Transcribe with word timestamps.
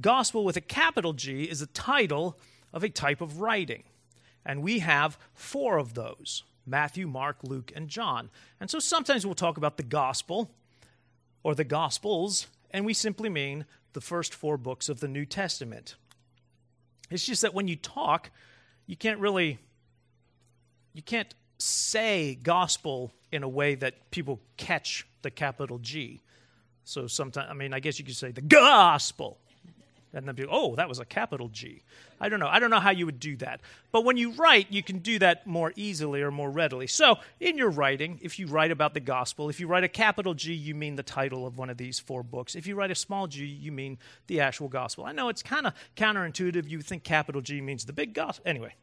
gospel 0.00 0.44
with 0.44 0.56
a 0.56 0.60
capital 0.60 1.12
G 1.12 1.44
is 1.44 1.62
a 1.62 1.66
title 1.66 2.38
of 2.72 2.82
a 2.82 2.88
type 2.88 3.20
of 3.20 3.40
writing. 3.40 3.84
And 4.44 4.62
we 4.62 4.80
have 4.80 5.18
four 5.34 5.78
of 5.78 5.94
those 5.94 6.44
Matthew, 6.66 7.06
Mark, 7.06 7.38
Luke, 7.42 7.72
and 7.74 7.88
John. 7.88 8.30
And 8.60 8.70
so 8.70 8.78
sometimes 8.78 9.26
we'll 9.26 9.34
talk 9.34 9.56
about 9.56 9.76
the 9.76 9.82
gospel 9.82 10.50
or 11.42 11.54
the 11.54 11.64
gospels, 11.64 12.46
and 12.70 12.84
we 12.84 12.94
simply 12.94 13.28
mean 13.28 13.64
the 13.92 14.00
first 14.00 14.32
four 14.32 14.56
books 14.56 14.88
of 14.88 15.00
the 15.00 15.08
New 15.08 15.26
Testament. 15.26 15.96
It's 17.10 17.26
just 17.26 17.42
that 17.42 17.52
when 17.52 17.68
you 17.68 17.76
talk, 17.76 18.30
you 18.86 18.96
can't 18.96 19.18
really 19.18 19.58
you 20.94 21.02
can't 21.02 21.34
say 21.58 22.38
gospel 22.42 23.12
in 23.30 23.42
a 23.42 23.48
way 23.48 23.74
that 23.74 24.10
people 24.10 24.40
catch 24.56 25.06
the 25.22 25.30
capital 25.30 25.78
G. 25.78 26.20
So 26.84 27.06
sometimes, 27.06 27.48
I 27.50 27.54
mean, 27.54 27.72
I 27.72 27.80
guess 27.80 27.98
you 27.98 28.04
could 28.04 28.16
say 28.16 28.32
the 28.32 28.40
gospel. 28.40 29.38
And 30.14 30.28
then 30.28 30.34
people, 30.34 30.54
oh, 30.54 30.76
that 30.76 30.88
was 30.88 30.98
a 30.98 31.06
capital 31.06 31.48
G. 31.48 31.82
I 32.20 32.28
don't 32.28 32.38
know. 32.38 32.48
I 32.48 32.58
don't 32.58 32.70
know 32.70 32.80
how 32.80 32.90
you 32.90 33.06
would 33.06 33.18
do 33.18 33.36
that. 33.36 33.60
But 33.92 34.04
when 34.04 34.18
you 34.18 34.32
write, 34.32 34.66
you 34.70 34.82
can 34.82 34.98
do 34.98 35.18
that 35.20 35.46
more 35.46 35.72
easily 35.74 36.20
or 36.20 36.30
more 36.30 36.50
readily. 36.50 36.86
So 36.86 37.18
in 37.40 37.56
your 37.56 37.70
writing, 37.70 38.18
if 38.22 38.38
you 38.38 38.46
write 38.46 38.70
about 38.70 38.92
the 38.92 39.00
gospel, 39.00 39.48
if 39.48 39.58
you 39.58 39.66
write 39.66 39.84
a 39.84 39.88
capital 39.88 40.34
G, 40.34 40.52
you 40.52 40.74
mean 40.74 40.96
the 40.96 41.02
title 41.02 41.46
of 41.46 41.56
one 41.56 41.70
of 41.70 41.78
these 41.78 41.98
four 41.98 42.22
books. 42.22 42.54
If 42.54 42.66
you 42.66 42.74
write 42.74 42.90
a 42.90 42.94
small 42.94 43.26
g, 43.26 43.44
you 43.44 43.72
mean 43.72 43.98
the 44.26 44.40
actual 44.40 44.68
gospel. 44.68 45.04
I 45.04 45.12
know 45.12 45.28
it's 45.28 45.42
kind 45.42 45.66
of 45.66 45.72
counterintuitive. 45.96 46.68
You 46.68 46.82
think 46.82 47.04
capital 47.04 47.40
G 47.40 47.60
means 47.60 47.84
the 47.84 47.92
big 47.92 48.14
gospel. 48.14 48.44
Anyway, 48.46 48.74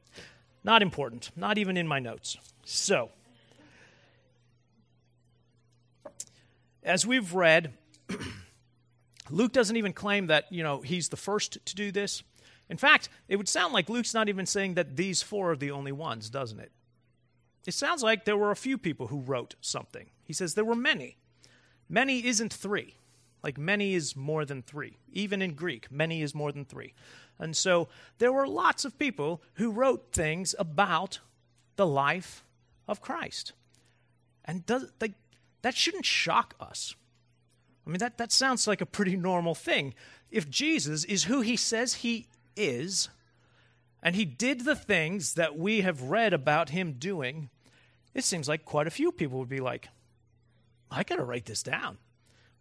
not 0.64 0.82
important, 0.82 1.32
not 1.36 1.58
even 1.58 1.78
in 1.78 1.88
my 1.88 2.00
notes. 2.00 2.38
So, 2.66 3.12
as 6.84 7.06
we've 7.06 7.34
read, 7.34 7.74
Luke 9.30 9.52
doesn't 9.52 9.78
even 9.78 9.94
claim 9.94 10.28
that, 10.28 10.46
you 10.52 10.64
know, 10.64 10.82
he's 10.82 11.10
the 11.10 11.18
first 11.18 11.64
to 11.66 11.76
do 11.76 11.92
this. 11.92 12.24
In 12.70 12.78
fact, 12.78 13.10
it 13.28 13.36
would 13.36 13.50
sound 13.50 13.74
like 13.74 13.90
Luke's 13.90 14.14
not 14.14 14.30
even 14.30 14.46
saying 14.46 14.76
that 14.76 14.96
these 14.96 15.22
four 15.22 15.52
are 15.52 15.56
the 15.56 15.72
only 15.72 15.92
ones, 15.92 16.30
doesn't 16.30 16.60
it? 16.60 16.72
It 17.66 17.74
sounds 17.74 18.04
like 18.04 18.26
there 18.26 18.38
were 18.38 18.52
a 18.52 18.56
few 18.56 18.78
people 18.78 19.08
who 19.08 19.20
wrote 19.20 19.56
something. 19.62 20.10
He 20.24 20.34
says 20.34 20.54
there 20.54 20.66
were 20.66 20.76
many. 20.76 21.18
Many 21.88 22.26
isn't 22.26 22.54
three. 22.54 22.96
Like 23.44 23.58
many 23.58 23.94
is 23.94 24.16
more 24.16 24.46
than 24.46 24.62
three. 24.62 24.98
Even 25.12 25.42
in 25.42 25.54
Greek, 25.54 25.92
many 25.92 26.22
is 26.22 26.36
more 26.36 26.52
than 26.52 26.66
three. 26.66 26.94
And 27.38 27.56
so 27.56 27.88
there 28.18 28.34
were 28.34 28.48
lots 28.48 28.86
of 28.86 29.00
people 29.00 29.42
who 29.54 29.72
wrote 29.72 30.12
things 30.12 30.54
about 30.60 31.20
the 31.76 31.88
life 31.88 32.44
of 32.88 33.02
Christ. 33.02 33.54
And 34.46 34.66
does, 34.66 34.92
that 35.62 35.76
shouldn't 35.76 36.06
shock 36.06 36.56
us. 36.60 36.96
I 37.90 37.92
mean, 37.92 38.00
that, 38.00 38.20
that 38.20 38.32
sounds 38.32 38.68
like 38.68 38.82
a 38.82 38.86
pretty 38.86 39.18
normal 39.18 39.56
thing. 39.56 39.96
If 40.30 40.48
Jesus 40.48 41.04
is 41.06 41.24
who 41.24 41.42
he 41.42 41.56
says 41.56 41.96
he 41.96 42.28
is, 42.56 43.10
and 44.04 44.16
he 44.16 44.26
did 44.26 44.64
the 44.64 44.76
things 44.76 45.34
that 45.34 45.58
we 45.58 45.82
have 45.82 46.04
read 46.04 46.32
about 46.32 46.70
him 46.70 46.94
doing, 46.94 47.50
it 48.14 48.24
seems 48.24 48.48
like 48.48 48.64
quite 48.64 48.86
a 48.86 48.92
few 48.92 49.12
people 49.12 49.40
would 49.40 49.50
be 49.50 49.60
like, 49.60 49.90
I 50.92 51.02
got 51.02 51.16
to 51.16 51.24
write 51.24 51.46
this 51.46 51.64
down. 51.64 51.98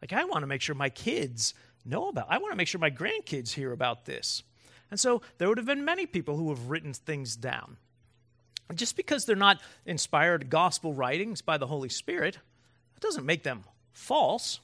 Like, 0.00 0.14
I 0.14 0.24
want 0.24 0.44
to 0.44 0.46
make 0.46 0.62
sure 0.62 0.74
my 0.74 0.88
kids 0.88 1.52
know 1.84 2.08
about 2.08 2.26
I 2.30 2.38
want 2.38 2.52
to 2.52 2.56
make 2.56 2.68
sure 2.68 2.80
my 2.80 2.90
grandkids 2.90 3.52
hear 3.52 3.72
about 3.72 4.06
this. 4.06 4.42
And 4.90 4.98
so 4.98 5.20
there 5.36 5.48
would 5.48 5.58
have 5.58 5.66
been 5.66 5.84
many 5.84 6.06
people 6.06 6.38
who 6.38 6.48
have 6.48 6.70
written 6.70 6.94
things 6.94 7.36
down. 7.36 7.76
Just 8.74 8.96
because 8.96 9.26
they're 9.26 9.36
not 9.36 9.60
inspired 9.84 10.48
gospel 10.48 10.94
writings 10.94 11.42
by 11.42 11.58
the 11.58 11.66
Holy 11.66 11.90
Spirit, 11.90 12.36
it 12.96 13.00
doesn't 13.00 13.26
make 13.26 13.42
them 13.42 13.64
false. 13.92 14.60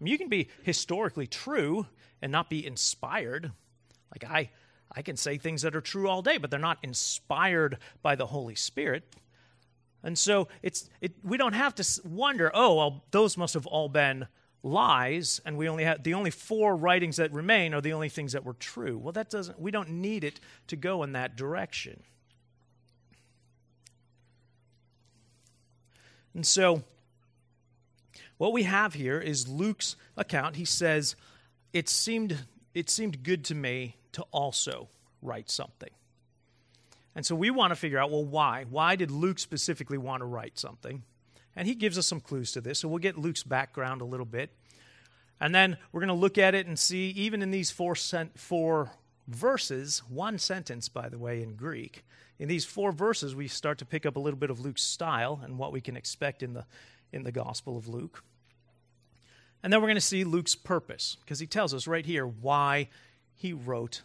I 0.00 0.04
mean, 0.04 0.12
you 0.12 0.18
can 0.18 0.28
be 0.28 0.48
historically 0.62 1.26
true 1.26 1.86
and 2.20 2.32
not 2.32 2.50
be 2.50 2.66
inspired. 2.66 3.52
Like 4.10 4.30
I, 4.30 4.50
I 4.90 5.02
can 5.02 5.16
say 5.16 5.38
things 5.38 5.62
that 5.62 5.76
are 5.76 5.80
true 5.80 6.08
all 6.08 6.22
day, 6.22 6.38
but 6.38 6.50
they're 6.50 6.60
not 6.60 6.78
inspired 6.82 7.78
by 8.02 8.16
the 8.16 8.26
Holy 8.26 8.54
Spirit. 8.54 9.04
And 10.02 10.18
so 10.18 10.48
it's 10.62 10.88
it, 11.00 11.12
we 11.22 11.36
don't 11.36 11.54
have 11.54 11.74
to 11.76 12.00
wonder, 12.04 12.50
oh, 12.52 12.74
well, 12.74 13.04
those 13.10 13.36
must 13.36 13.54
have 13.54 13.66
all 13.66 13.88
been 13.88 14.26
lies 14.64 15.42
and 15.44 15.58
we 15.58 15.68
only 15.68 15.84
have 15.84 16.02
the 16.02 16.14
only 16.14 16.30
four 16.30 16.74
writings 16.74 17.18
that 17.18 17.30
remain 17.32 17.74
are 17.74 17.82
the 17.82 17.92
only 17.92 18.08
things 18.08 18.32
that 18.32 18.44
were 18.44 18.54
true 18.54 18.96
well 18.96 19.12
that 19.12 19.28
doesn't 19.28 19.60
we 19.60 19.70
don't 19.70 19.90
need 19.90 20.24
it 20.24 20.40
to 20.66 20.74
go 20.74 21.02
in 21.02 21.12
that 21.12 21.36
direction 21.36 22.02
and 26.32 26.46
so 26.46 26.82
what 28.38 28.52
we 28.52 28.64
have 28.64 28.94
here 28.94 29.20
is 29.20 29.48
luke's 29.48 29.96
account 30.16 30.56
he 30.56 30.64
says 30.64 31.16
it 31.72 31.88
seemed 31.88 32.46
it 32.74 32.90
seemed 32.90 33.22
good 33.22 33.44
to 33.44 33.54
me 33.54 33.96
to 34.12 34.22
also 34.30 34.88
write 35.22 35.50
something 35.50 35.90
and 37.14 37.24
so 37.24 37.34
we 37.34 37.50
want 37.50 37.70
to 37.70 37.76
figure 37.76 37.98
out 37.98 38.10
well 38.10 38.24
why 38.24 38.64
why 38.68 38.96
did 38.96 39.10
luke 39.10 39.38
specifically 39.38 39.98
want 39.98 40.20
to 40.20 40.26
write 40.26 40.58
something 40.58 41.02
and 41.56 41.68
he 41.68 41.74
gives 41.74 41.98
us 41.98 42.06
some 42.06 42.20
clues 42.20 42.52
to 42.52 42.60
this. 42.60 42.80
So 42.80 42.88
we'll 42.88 42.98
get 42.98 43.18
Luke's 43.18 43.42
background 43.42 44.00
a 44.00 44.04
little 44.04 44.26
bit. 44.26 44.50
And 45.40 45.54
then 45.54 45.76
we're 45.92 46.00
going 46.00 46.08
to 46.08 46.14
look 46.14 46.38
at 46.38 46.54
it 46.54 46.66
and 46.66 46.78
see, 46.78 47.10
even 47.10 47.42
in 47.42 47.50
these 47.50 47.70
four, 47.70 47.94
cent- 47.94 48.38
four 48.38 48.90
verses, 49.28 50.02
one 50.08 50.38
sentence, 50.38 50.88
by 50.88 51.08
the 51.08 51.18
way, 51.18 51.42
in 51.42 51.54
Greek, 51.54 52.04
in 52.38 52.48
these 52.48 52.64
four 52.64 52.92
verses, 52.92 53.34
we 53.34 53.48
start 53.48 53.78
to 53.78 53.84
pick 53.84 54.06
up 54.06 54.16
a 54.16 54.20
little 54.20 54.38
bit 54.38 54.50
of 54.50 54.60
Luke's 54.60 54.82
style 54.82 55.40
and 55.42 55.58
what 55.58 55.72
we 55.72 55.80
can 55.80 55.96
expect 55.96 56.42
in 56.42 56.54
the, 56.54 56.64
in 57.14 57.22
the 57.22 57.32
Gospel 57.32 57.78
of 57.78 57.88
Luke. 57.88 58.22
And 59.62 59.72
then 59.72 59.80
we're 59.80 59.88
going 59.88 59.94
to 59.94 60.00
see 60.00 60.24
Luke's 60.24 60.54
purpose, 60.54 61.16
because 61.20 61.38
he 61.38 61.46
tells 61.46 61.72
us 61.72 61.86
right 61.86 62.04
here 62.04 62.26
why 62.26 62.88
he 63.34 63.52
wrote 63.52 64.02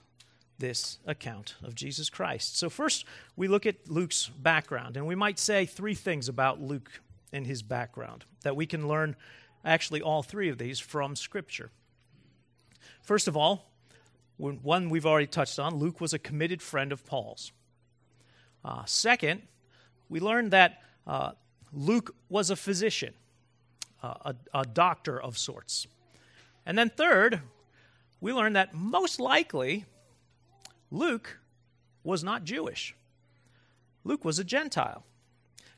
this 0.58 1.00
account 1.06 1.56
of 1.64 1.75
Jesus 1.75 2.09
Christ. 2.09 2.58
So, 2.58 2.69
first, 2.69 3.06
we 3.36 3.48
look 3.48 3.66
at 3.66 3.90
Luke's 3.90 4.28
background, 4.28 4.96
and 4.96 5.06
we 5.08 5.16
might 5.16 5.40
say 5.40 5.66
three 5.66 5.96
things 5.96 6.30
about 6.30 6.62
Luke 6.62 7.02
and 7.34 7.46
his 7.46 7.62
background 7.62 8.25
that 8.44 8.56
we 8.56 8.66
can 8.66 8.88
learn 8.88 9.16
actually 9.66 10.02
all 10.02 10.24
three 10.24 10.50
of 10.50 10.58
these 10.58 10.80
from 10.80 11.16
Scripture. 11.16 11.72
First 13.02 13.28
of 13.28 13.36
all, 13.36 13.72
one 14.38 14.90
we've 14.90 15.06
already 15.06 15.28
touched 15.28 15.59
on 15.59 15.75
Luke 15.75 16.00
was 16.00 16.14
a 16.14 16.19
committed 16.19 16.62
friend 16.62 16.92
of 16.92 17.06
Paul's. 17.06 17.52
Uh, 18.64 18.86
second, 18.86 19.42
we 20.08 20.19
learned 20.19 20.52
that 20.52 20.81
uh, 21.06 21.31
Luke 21.74 22.16
was 22.30 22.50
a 22.50 22.56
physician, 22.56 23.13
uh, 24.02 24.34
a, 24.53 24.59
a 24.59 24.66
doctor 24.66 25.22
of 25.22 25.38
sorts. 25.38 25.88
And 26.66 26.78
then 26.78 26.90
third, 26.90 27.41
we 28.22 28.34
learn 28.34 28.53
that 28.53 28.74
most 28.74 29.19
likely 29.19 29.85
Luke 30.91 31.40
was 32.03 32.24
not 32.24 32.44
Jewish. 32.44 32.96
Luke 34.03 34.25
was 34.25 34.40
a 34.40 34.44
Gentile. 34.44 35.03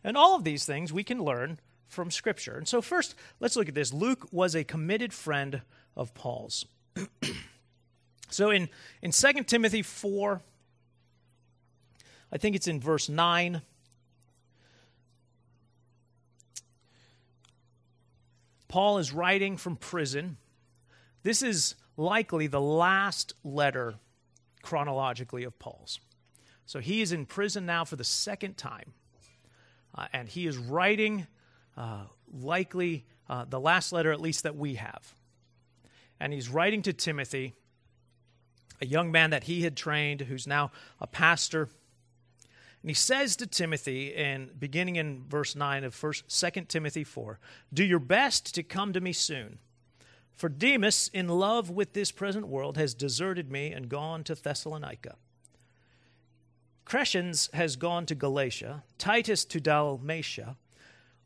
And 0.04 0.18
all 0.18 0.36
of 0.36 0.44
these 0.44 0.66
things 0.66 0.92
we 0.92 1.04
can 1.04 1.24
learn 1.24 1.60
from 1.88 2.10
Scripture. 2.10 2.58
And 2.58 2.68
so, 2.68 2.82
first, 2.82 3.16
let's 3.40 3.56
look 3.56 3.68
at 3.68 3.76
this. 3.76 3.94
Luke 3.94 4.28
was 4.32 4.56
a 4.56 4.64
committed 4.64 5.14
friend 5.14 5.62
of 5.96 6.14
Paul's. 6.14 6.66
so, 8.30 8.50
in, 8.50 8.70
in 9.02 9.12
2 9.12 9.44
Timothy 9.44 9.82
4, 9.82 10.42
I 12.32 12.38
think 12.38 12.56
it's 12.56 12.68
in 12.68 12.80
verse 12.80 13.10
9. 13.10 13.62
Paul 18.72 19.00
is 19.00 19.12
writing 19.12 19.58
from 19.58 19.76
prison. 19.76 20.38
This 21.24 21.44
is 21.44 21.76
likely 21.98 22.48
the 22.48 22.62
last 22.62 23.34
letter 23.44 23.96
chronologically 24.62 25.44
of 25.44 25.60
Paul's. 25.60 26.00
So 26.66 26.80
he 26.80 27.02
is 27.02 27.12
in 27.12 27.26
prison 27.26 27.66
now 27.66 27.84
for 27.84 27.98
the 27.98 28.06
second 28.06 28.56
time. 28.56 28.94
Uh, 29.94 30.06
and 30.14 30.30
he 30.30 30.48
is 30.48 30.58
writing, 30.58 31.28
uh, 31.76 32.06
likely, 32.32 33.04
uh, 33.28 33.44
the 33.44 33.60
last 33.60 33.92
letter, 33.92 34.14
at 34.14 34.22
least 34.22 34.44
that 34.44 34.56
we 34.56 34.76
have. 34.76 35.16
And 36.18 36.32
he's 36.32 36.48
writing 36.48 36.82
to 36.84 36.94
Timothy, 36.94 37.54
a 38.80 38.86
young 38.86 39.12
man 39.12 39.32
that 39.32 39.44
he 39.44 39.64
had 39.64 39.76
trained, 39.76 40.22
who's 40.22 40.48
now 40.48 40.72
a 41.02 41.08
pastor. 41.08 41.68
And 42.82 42.90
he 42.90 42.96
says 42.96 43.36
to 43.38 43.48
Timothy, 43.48 44.08
in 44.08 44.50
beginning 44.58 44.96
in 44.96 45.24
verse 45.28 45.56
9 45.56 45.84
of 45.84 45.94
first, 45.94 46.24
2 46.30 46.62
Timothy 46.62 47.04
4, 47.04 47.40
Do 47.74 47.84
your 47.84 48.00
best 48.00 48.56
to 48.56 48.64
come 48.64 48.92
to 48.94 49.02
me 49.02 49.14
soon. 49.14 49.60
For 50.36 50.50
Demas, 50.50 51.10
in 51.14 51.28
love 51.28 51.70
with 51.70 51.94
this 51.94 52.12
present 52.12 52.48
world, 52.48 52.78
has 52.78 52.96
deserted 52.96 53.52
me 53.52 53.72
and 53.72 53.88
gone 53.88 54.24
to 54.24 54.34
Thessalonica. 54.34 55.16
Crescens 56.86 57.54
has 57.54 57.76
gone 57.76 58.08
to 58.08 58.16
Galatia, 58.16 58.84
Titus 58.98 59.46
to 59.46 59.60
Dalmatia. 59.60 60.58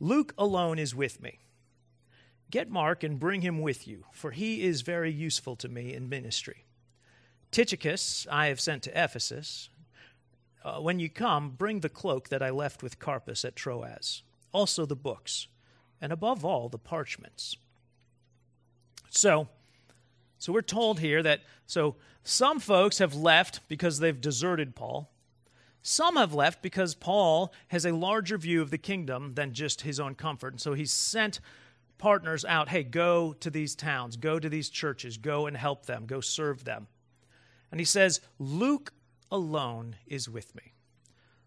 Luke 0.02 0.34
alone 0.38 0.78
is 0.78 0.94
with 0.94 1.22
me. 1.22 1.40
Get 2.52 2.70
Mark 2.70 3.04
and 3.04 3.20
bring 3.20 3.42
him 3.42 3.62
with 3.62 3.88
you, 3.88 4.04
for 4.12 4.32
he 4.32 4.64
is 4.64 4.82
very 4.82 5.12
useful 5.12 5.56
to 5.56 5.70
me 5.70 5.94
in 5.94 6.10
ministry. 6.10 6.66
Tychicus 7.52 8.28
I 8.30 8.48
have 8.48 8.60
sent 8.60 8.84
to 8.84 8.92
Ephesus. 8.92 9.70
Uh, 10.66 10.80
when 10.80 11.00
you 11.00 11.08
come, 11.08 11.52
bring 11.52 11.82
the 11.82 11.90
cloak 11.90 12.30
that 12.30 12.42
I 12.42 12.50
left 12.50 12.82
with 12.82 12.98
Carpus 12.98 13.46
at 13.46 13.56
Troas, 13.56 14.24
also 14.52 14.88
the 14.88 14.96
books, 14.96 15.48
and 16.02 16.12
above 16.12 16.44
all, 16.44 16.70
the 16.70 16.80
parchments. 16.80 17.56
So, 19.12 19.48
So 20.40 20.52
we're 20.52 20.64
told 20.64 21.00
here 21.00 21.22
that 21.22 21.42
so 21.68 21.96
some 22.24 22.60
folks 22.60 22.98
have 22.98 23.14
left 23.14 23.60
because 23.68 24.00
they've 24.00 24.20
deserted 24.20 24.76
Paul. 24.76 25.12
Some 25.84 26.16
have 26.16 26.34
left 26.34 26.64
because 26.64 26.96
Paul 26.96 27.54
has 27.68 27.86
a 27.86 27.92
larger 27.92 28.38
view 28.40 28.64
of 28.64 28.72
the 28.72 28.80
kingdom 28.80 29.34
than 29.34 29.54
just 29.54 29.82
his 29.82 30.00
own 30.00 30.16
comfort. 30.16 30.54
And 30.54 30.62
so 30.62 30.74
he's 30.74 30.92
sent 30.92 31.40
partners 32.00 32.44
out 32.44 32.70
hey, 32.70 32.82
go 32.84 33.34
to 33.34 33.52
these 33.52 33.76
towns, 33.76 34.18
go 34.18 34.40
to 34.40 34.50
these 34.50 34.70
churches, 34.70 35.18
go 35.18 35.46
and 35.46 35.56
help 35.56 35.86
them, 35.86 36.08
go 36.08 36.22
serve 36.22 36.64
them. 36.64 36.88
And 37.70 37.80
he 37.80 37.86
says, 37.86 38.20
Luke 38.40 38.92
alone 39.32 39.96
is 40.08 40.30
with 40.30 40.56
me. 40.56 40.74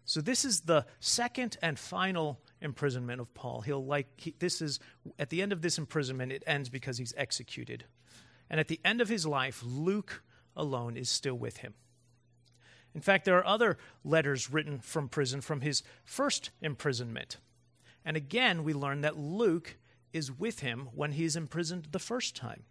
So 0.05 0.21
this 0.21 0.43
is 0.43 0.61
the 0.61 0.85
second 0.99 1.57
and 1.61 1.77
final 1.77 2.39
imprisonment 2.61 3.21
of 3.21 3.33
Paul. 3.35 3.61
He'll 3.61 3.85
like 3.85 4.07
he, 4.17 4.33
this 4.39 4.61
is 4.61 4.79
at 5.19 5.29
the 5.29 5.41
end 5.41 5.53
of 5.53 5.61
this 5.61 5.77
imprisonment 5.77 6.31
it 6.31 6.43
ends 6.47 6.69
because 6.69 6.97
he's 6.97 7.13
executed. 7.15 7.85
And 8.49 8.59
at 8.59 8.67
the 8.67 8.79
end 8.83 9.01
of 9.01 9.09
his 9.09 9.25
life 9.27 9.61
Luke 9.63 10.23
alone 10.55 10.97
is 10.97 11.09
still 11.09 11.35
with 11.35 11.57
him. 11.57 11.75
In 12.95 13.01
fact, 13.01 13.25
there 13.25 13.37
are 13.37 13.45
other 13.45 13.77
letters 14.03 14.51
written 14.51 14.79
from 14.79 15.09
prison 15.09 15.41
from 15.41 15.61
his 15.61 15.83
first 16.03 16.49
imprisonment. 16.59 17.37
And 18.03 18.17
again, 18.17 18.63
we 18.63 18.73
learn 18.73 19.01
that 19.01 19.17
Luke 19.17 19.77
is 20.11 20.31
with 20.31 20.61
him 20.61 20.89
when 20.93 21.11
he 21.11 21.23
is 21.23 21.35
imprisoned 21.35 21.89
the 21.91 21.99
first 21.99 22.35
time. 22.35 22.63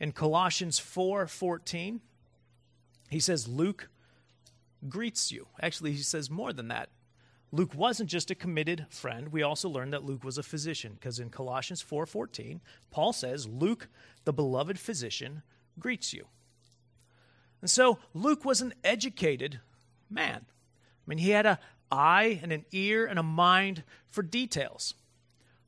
In 0.00 0.12
Colossians 0.12 0.80
4:14, 0.80 2.00
he 3.10 3.20
says 3.20 3.48
Luke 3.48 3.88
greets 4.88 5.30
you. 5.32 5.48
Actually, 5.60 5.92
he 5.92 6.02
says 6.02 6.30
more 6.30 6.52
than 6.52 6.68
that. 6.68 6.90
Luke 7.52 7.74
wasn't 7.74 8.10
just 8.10 8.30
a 8.32 8.34
committed 8.34 8.86
friend. 8.90 9.28
We 9.28 9.42
also 9.42 9.68
learned 9.68 9.92
that 9.92 10.04
Luke 10.04 10.24
was 10.24 10.38
a 10.38 10.42
physician 10.42 10.94
because 10.94 11.20
in 11.20 11.30
Colossians 11.30 11.80
4:14, 11.80 12.60
Paul 12.90 13.12
says, 13.12 13.46
"Luke, 13.46 13.88
the 14.24 14.32
beloved 14.32 14.78
physician, 14.78 15.42
greets 15.78 16.12
you." 16.12 16.26
And 17.60 17.70
so 17.70 18.00
Luke 18.12 18.44
was 18.44 18.60
an 18.60 18.74
educated 18.82 19.60
man. 20.10 20.46
I 20.46 21.02
mean, 21.06 21.18
he 21.18 21.30
had 21.30 21.46
an 21.46 21.58
eye 21.92 22.40
and 22.42 22.52
an 22.52 22.66
ear 22.72 23.06
and 23.06 23.18
a 23.18 23.22
mind 23.22 23.84
for 24.08 24.22
details. 24.22 24.94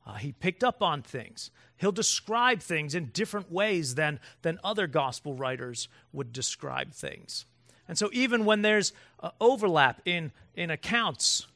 Uh, 0.07 0.13
he 0.13 0.31
picked 0.31 0.63
up 0.63 0.81
on 0.81 1.01
things. 1.01 1.51
He'll 1.75 1.91
describe 1.91 2.61
things 2.61 2.95
in 2.95 3.07
different 3.07 3.51
ways 3.51 3.95
than, 3.95 4.21
than 4.41 4.57
other 4.63 4.87
gospel 4.87 5.33
writers 5.33 5.89
would 6.13 6.31
describe 6.31 6.93
things. 6.93 7.45
And 7.89 7.97
so, 7.97 8.09
even 8.13 8.45
when 8.45 8.61
there's 8.61 8.93
uh, 9.19 9.31
overlap 9.39 10.01
in, 10.05 10.31
in 10.55 10.71
accounts, 10.71 11.47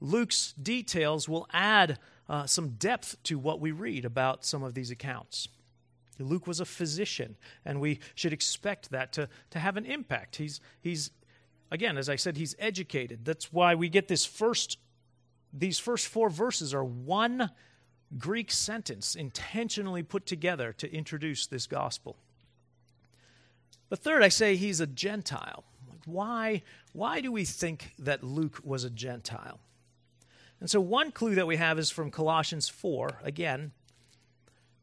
Luke's 0.00 0.52
details 0.52 1.28
will 1.28 1.48
add 1.52 1.98
uh, 2.28 2.46
some 2.46 2.70
depth 2.70 3.16
to 3.24 3.38
what 3.38 3.58
we 3.58 3.72
read 3.72 4.04
about 4.04 4.44
some 4.44 4.62
of 4.62 4.74
these 4.74 4.90
accounts. 4.90 5.48
Luke 6.18 6.46
was 6.46 6.60
a 6.60 6.64
physician, 6.64 7.36
and 7.64 7.80
we 7.80 7.98
should 8.14 8.32
expect 8.32 8.90
that 8.90 9.12
to, 9.14 9.28
to 9.50 9.58
have 9.58 9.76
an 9.76 9.86
impact. 9.86 10.36
He's, 10.36 10.60
he's, 10.80 11.10
again, 11.70 11.96
as 11.96 12.08
I 12.08 12.16
said, 12.16 12.36
he's 12.36 12.54
educated. 12.58 13.24
That's 13.24 13.52
why 13.52 13.74
we 13.74 13.88
get 13.88 14.08
this 14.08 14.24
first, 14.24 14.78
these 15.52 15.78
first 15.78 16.08
four 16.08 16.30
verses 16.30 16.72
are 16.72 16.84
one 16.84 17.50
Greek 18.18 18.50
sentence 18.50 19.14
intentionally 19.14 20.02
put 20.02 20.26
together 20.26 20.72
to 20.74 20.92
introduce 20.92 21.46
this 21.46 21.66
gospel. 21.66 22.16
The 23.88 23.96
third, 23.96 24.22
I 24.22 24.28
say 24.28 24.56
he's 24.56 24.80
a 24.80 24.86
Gentile. 24.86 25.64
Why, 26.06 26.62
why 26.92 27.20
do 27.20 27.30
we 27.30 27.44
think 27.44 27.92
that 27.98 28.24
Luke 28.24 28.60
was 28.64 28.84
a 28.84 28.90
Gentile? 28.90 29.60
And 30.60 30.70
so, 30.70 30.80
one 30.80 31.10
clue 31.10 31.34
that 31.34 31.46
we 31.46 31.56
have 31.56 31.78
is 31.78 31.90
from 31.90 32.10
Colossians 32.10 32.68
4, 32.68 33.20
again. 33.22 33.72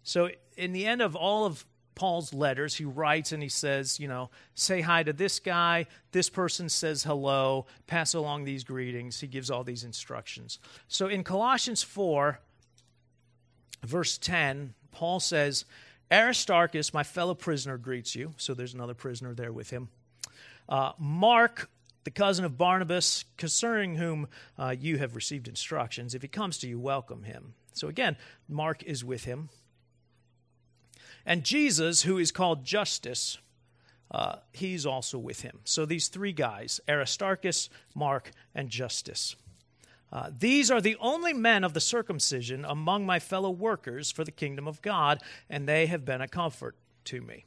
So, 0.04 0.30
in 0.58 0.74
the 0.74 0.86
end 0.86 1.02
of 1.02 1.16
all 1.16 1.46
of 1.46 1.66
Paul's 2.00 2.34
letters, 2.34 2.76
he 2.76 2.86
writes 2.86 3.34
and 3.34 3.44
he 3.44 3.50
says, 3.50 4.00
you 4.00 4.08
know, 4.08 4.30
say 4.56 4.80
hi 4.80 5.04
to 5.04 5.12
this 5.12 5.38
guy. 5.38 5.86
This 6.14 6.30
person 6.30 6.70
says 6.70 7.04
hello. 7.04 7.66
Pass 7.88 8.14
along 8.14 8.46
these 8.46 8.64
greetings. 8.64 9.20
He 9.20 9.28
gives 9.28 9.52
all 9.52 9.66
these 9.66 9.84
instructions. 9.84 10.60
So, 10.88 11.08
in 11.08 11.26
Colossians 11.26 11.84
4, 11.84 12.40
verse 13.84 14.18
10, 14.18 14.76
Paul 14.94 15.20
says, 15.20 15.66
Aristarchus, 16.10 16.94
my 16.94 17.04
fellow 17.04 17.34
prisoner, 17.34 17.78
greets 17.78 18.16
you. 18.16 18.34
So 18.38 18.54
there's 18.54 18.74
another 18.74 18.94
prisoner 18.94 19.34
there 19.34 19.52
with 19.52 19.70
him. 19.70 19.90
Uh, 20.70 20.94
Mark, 20.98 21.70
the 22.06 22.12
cousin 22.12 22.46
of 22.46 22.58
Barnabas, 22.58 23.26
concerning 23.36 23.98
whom 23.98 24.30
uh, 24.58 24.74
you 24.80 25.00
have 25.00 25.18
received 25.18 25.50
instructions, 25.50 26.16
if 26.16 26.22
he 26.22 26.30
comes 26.30 26.60
to 26.60 26.68
you, 26.70 26.80
welcome 26.80 27.24
him. 27.24 27.56
So 27.74 27.90
again, 27.90 28.16
Mark 28.48 28.84
is 28.84 29.04
with 29.04 29.26
him. 29.26 29.50
And 31.26 31.44
Jesus, 31.44 32.04
who 32.04 32.18
is 32.18 32.32
called 32.32 32.64
Justus, 32.64 33.38
uh, 34.12 34.38
he's 34.52 34.86
also 34.86 35.18
with 35.18 35.42
him. 35.42 35.60
So 35.64 35.86
these 35.86 36.08
three 36.08 36.34
guys 36.34 36.80
Aristarchus, 36.88 37.70
Mark, 37.94 38.32
and 38.56 38.70
Justus. 38.70 39.36
Uh, 40.12 40.32
these 40.38 40.72
are 40.72 40.82
the 40.82 40.98
only 41.00 41.34
men 41.34 41.64
of 41.64 41.74
the 41.74 41.80
circumcision 41.80 42.66
among 42.66 43.06
my 43.06 43.20
fellow 43.20 43.52
workers 43.52 44.12
for 44.12 44.24
the 44.24 44.32
kingdom 44.32 44.68
of 44.68 44.82
God, 44.82 45.22
and 45.50 45.68
they 45.68 45.86
have 45.86 46.04
been 46.04 46.22
a 46.22 46.28
comfort 46.28 46.76
to 47.06 47.22
me. 47.22 47.46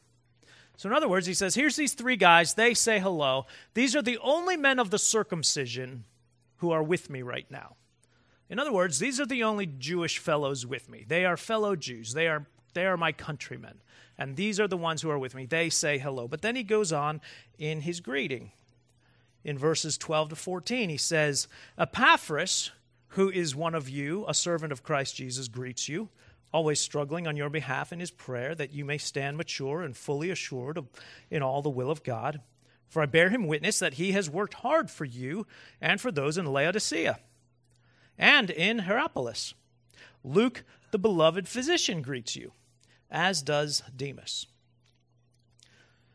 So, 0.76 0.88
in 0.88 0.94
other 0.94 1.08
words, 1.08 1.26
he 1.26 1.34
says, 1.34 1.54
Here's 1.54 1.76
these 1.76 1.94
three 1.94 2.16
guys. 2.16 2.54
They 2.54 2.74
say 2.74 2.98
hello. 2.98 3.46
These 3.74 3.96
are 3.96 4.02
the 4.02 4.18
only 4.18 4.56
men 4.56 4.78
of 4.78 4.90
the 4.90 4.98
circumcision 4.98 6.04
who 6.58 6.70
are 6.70 6.82
with 6.82 7.10
me 7.10 7.22
right 7.22 7.50
now. 7.50 7.76
In 8.48 8.58
other 8.58 8.72
words, 8.72 8.98
these 8.98 9.20
are 9.20 9.26
the 9.26 9.42
only 9.42 9.66
Jewish 9.66 10.18
fellows 10.18 10.66
with 10.66 10.88
me. 10.88 11.04
They 11.06 11.24
are 11.24 11.36
fellow 11.36 11.74
Jews. 11.74 12.14
They 12.14 12.28
are, 12.28 12.46
they 12.74 12.86
are 12.86 12.96
my 12.96 13.12
countrymen. 13.12 13.80
And 14.18 14.36
these 14.36 14.60
are 14.60 14.68
the 14.68 14.76
ones 14.76 15.02
who 15.02 15.10
are 15.10 15.18
with 15.18 15.34
me. 15.34 15.46
They 15.46 15.70
say 15.70 15.98
hello. 15.98 16.28
But 16.28 16.42
then 16.42 16.56
he 16.56 16.62
goes 16.62 16.92
on 16.92 17.20
in 17.58 17.80
his 17.80 18.00
greeting 18.00 18.52
in 19.44 19.58
verses 19.58 19.98
12 19.98 20.30
to 20.30 20.36
14. 20.36 20.88
He 20.88 20.96
says, 20.96 21.48
Epaphras, 21.78 22.70
who 23.08 23.30
is 23.30 23.56
one 23.56 23.74
of 23.74 23.88
you, 23.88 24.24
a 24.28 24.34
servant 24.34 24.72
of 24.72 24.82
Christ 24.82 25.16
Jesus, 25.16 25.48
greets 25.48 25.88
you, 25.88 26.08
always 26.52 26.80
struggling 26.80 27.26
on 27.26 27.36
your 27.36 27.50
behalf 27.50 27.92
in 27.92 28.00
his 28.00 28.10
prayer, 28.10 28.54
that 28.54 28.72
you 28.72 28.84
may 28.84 28.98
stand 28.98 29.36
mature 29.36 29.82
and 29.82 29.96
fully 29.96 30.30
assured 30.30 30.78
in 31.30 31.42
all 31.42 31.62
the 31.62 31.70
will 31.70 31.90
of 31.90 32.04
God. 32.04 32.40
For 32.88 33.00
I 33.00 33.06
bear 33.06 33.30
him 33.30 33.46
witness 33.46 33.78
that 33.78 33.94
he 33.94 34.12
has 34.12 34.28
worked 34.28 34.54
hard 34.54 34.90
for 34.90 35.06
you 35.06 35.46
and 35.80 36.00
for 36.00 36.12
those 36.12 36.36
in 36.36 36.44
Laodicea 36.44 37.18
and 38.18 38.50
in 38.50 38.80
Hierapolis. 38.80 39.54
Luke, 40.22 40.62
the 40.90 40.98
beloved 40.98 41.48
physician, 41.48 42.02
greets 42.02 42.36
you, 42.36 42.52
as 43.12 43.42
does 43.42 43.82
Demas. 43.94 44.46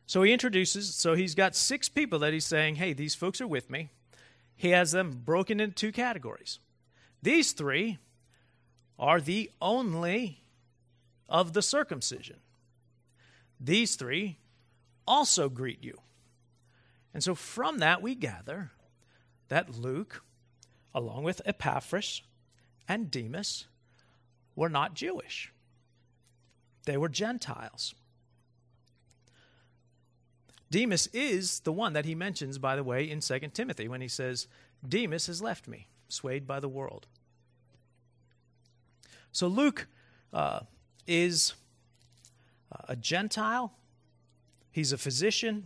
So 0.06 0.24
he 0.24 0.34
introduces, 0.34 0.96
so 0.96 1.14
he's 1.14 1.36
got 1.36 1.56
six 1.56 1.88
people 1.88 2.20
that 2.20 2.34
he's 2.34 2.46
saying, 2.46 2.76
hey, 2.76 2.94
these 2.94 3.16
folks 3.16 3.40
are 3.40 3.48
with 3.48 3.70
me. 3.70 3.90
He 4.56 4.70
has 4.70 4.92
them 4.92 5.22
broken 5.24 5.60
into 5.60 5.76
two 5.76 5.92
categories. 5.92 6.60
These 7.22 7.52
three 7.52 8.00
are 8.98 9.22
the 9.22 9.52
only 9.62 10.44
of 11.30 11.54
the 11.54 11.62
circumcision. 11.62 12.38
These 13.60 13.96
three 13.96 14.40
also 15.06 15.50
greet 15.50 15.84
you. 15.84 16.00
And 17.14 17.24
so 17.24 17.36
from 17.36 17.80
that, 17.80 18.02
we 18.02 18.16
gather 18.16 18.72
that 19.50 19.78
Luke, 19.78 20.24
along 20.94 21.24
with 21.24 21.42
Epaphras 21.46 22.22
and 22.88 23.12
Demas, 23.12 23.66
were 24.56 24.70
not 24.70 24.94
Jewish, 24.94 25.52
they 26.88 26.98
were 26.98 27.10
Gentiles. 27.10 27.94
Demas 30.72 31.08
is 31.08 31.60
the 31.60 31.72
one 31.74 31.92
that 31.94 32.06
he 32.06 32.16
mentions, 32.16 32.58
by 32.58 32.78
the 32.78 32.84
way, 32.84 33.10
in 33.10 33.20
2 33.20 33.40
Timothy 33.54 33.90
when 33.90 34.00
he 34.00 34.08
says, 34.08 34.48
Demas 34.88 35.28
has 35.28 35.42
left 35.42 35.68
me, 35.68 35.88
swayed 36.08 36.48
by 36.48 36.62
the 36.62 36.70
world. 36.70 37.06
So 39.34 39.48
Luke 39.48 39.88
uh, 40.34 40.62
is 41.06 41.54
a 42.88 42.96
Gentile, 42.96 43.74
he's 44.72 44.94
a 44.94 44.98
physician, 44.98 45.66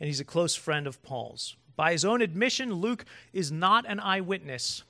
and 0.00 0.08
he's 0.08 0.20
a 0.20 0.24
close 0.24 0.56
friend 0.56 0.88
of 0.88 1.00
Paul's. 1.02 1.54
By 1.76 1.92
his 1.92 2.04
own 2.04 2.22
admission, 2.22 2.74
Luke 2.74 3.04
is 3.32 3.52
not 3.52 3.84
an 3.88 4.00
eyewitness. 4.00 4.82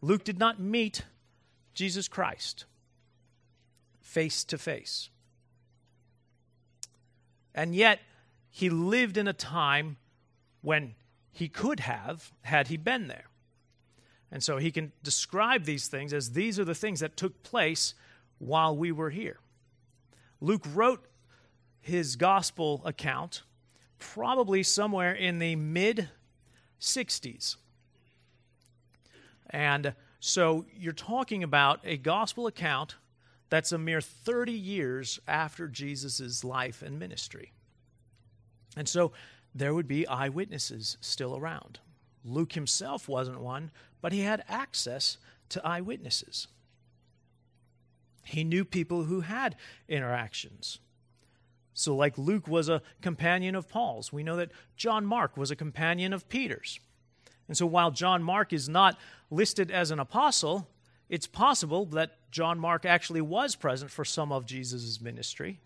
Luke 0.00 0.22
did 0.22 0.38
not 0.38 0.60
meet 0.60 1.02
Jesus 1.74 2.06
Christ 2.06 2.66
face 4.04 4.44
to 4.44 4.58
face. 4.58 5.08
And 7.54 7.74
yet, 7.74 8.00
he 8.50 8.68
lived 8.70 9.16
in 9.16 9.26
a 9.26 9.32
time 9.32 9.96
when 10.60 10.94
he 11.32 11.48
could 11.48 11.80
have 11.80 12.30
had 12.42 12.68
he 12.68 12.76
been 12.76 13.08
there. 13.08 13.24
And 14.30 14.42
so 14.42 14.58
he 14.58 14.70
can 14.70 14.92
describe 15.02 15.64
these 15.64 15.88
things 15.88 16.12
as 16.12 16.32
these 16.32 16.60
are 16.60 16.64
the 16.64 16.74
things 16.74 17.00
that 17.00 17.16
took 17.16 17.42
place 17.42 17.94
while 18.38 18.76
we 18.76 18.92
were 18.92 19.10
here. 19.10 19.38
Luke 20.40 20.64
wrote 20.74 21.04
his 21.80 22.14
gospel 22.16 22.82
account 22.84 23.42
probably 23.98 24.62
somewhere 24.62 25.12
in 25.12 25.38
the 25.38 25.56
mid 25.56 26.10
60s. 26.80 27.56
And 29.50 29.94
so 30.20 30.66
you're 30.76 30.92
talking 30.92 31.42
about 31.42 31.80
a 31.84 31.96
gospel 31.96 32.46
account 32.46 32.96
that's 33.54 33.70
a 33.70 33.78
mere 33.78 34.00
30 34.00 34.50
years 34.50 35.20
after 35.28 35.68
Jesus' 35.68 36.42
life 36.42 36.82
and 36.82 36.98
ministry. 36.98 37.52
And 38.76 38.88
so 38.88 39.12
there 39.54 39.72
would 39.72 39.86
be 39.86 40.08
eyewitnesses 40.08 40.98
still 41.00 41.36
around. 41.36 41.78
Luke 42.24 42.54
himself 42.54 43.08
wasn't 43.08 43.40
one, 43.40 43.70
but 44.00 44.12
he 44.12 44.22
had 44.22 44.42
access 44.48 45.18
to 45.50 45.64
eyewitnesses. 45.64 46.48
He 48.24 48.42
knew 48.42 48.64
people 48.64 49.04
who 49.04 49.20
had 49.20 49.54
interactions. 49.88 50.80
So, 51.74 51.94
like 51.94 52.18
Luke 52.18 52.48
was 52.48 52.68
a 52.68 52.82
companion 53.02 53.54
of 53.54 53.68
Paul's, 53.68 54.12
we 54.12 54.24
know 54.24 54.36
that 54.36 54.50
John 54.76 55.06
Mark 55.06 55.36
was 55.36 55.52
a 55.52 55.56
companion 55.56 56.12
of 56.12 56.28
Peter's. 56.28 56.80
And 57.46 57.56
so, 57.56 57.66
while 57.66 57.92
John 57.92 58.22
Mark 58.22 58.52
is 58.52 58.68
not 58.68 58.98
listed 59.30 59.70
as 59.70 59.92
an 59.92 60.00
apostle, 60.00 60.68
it's 61.08 61.26
possible 61.26 61.86
that 61.86 62.18
John 62.30 62.58
Mark 62.58 62.84
actually 62.84 63.20
was 63.20 63.54
present 63.54 63.90
for 63.90 64.04
some 64.04 64.32
of 64.32 64.46
Jesus' 64.46 65.00
ministry. 65.00 65.60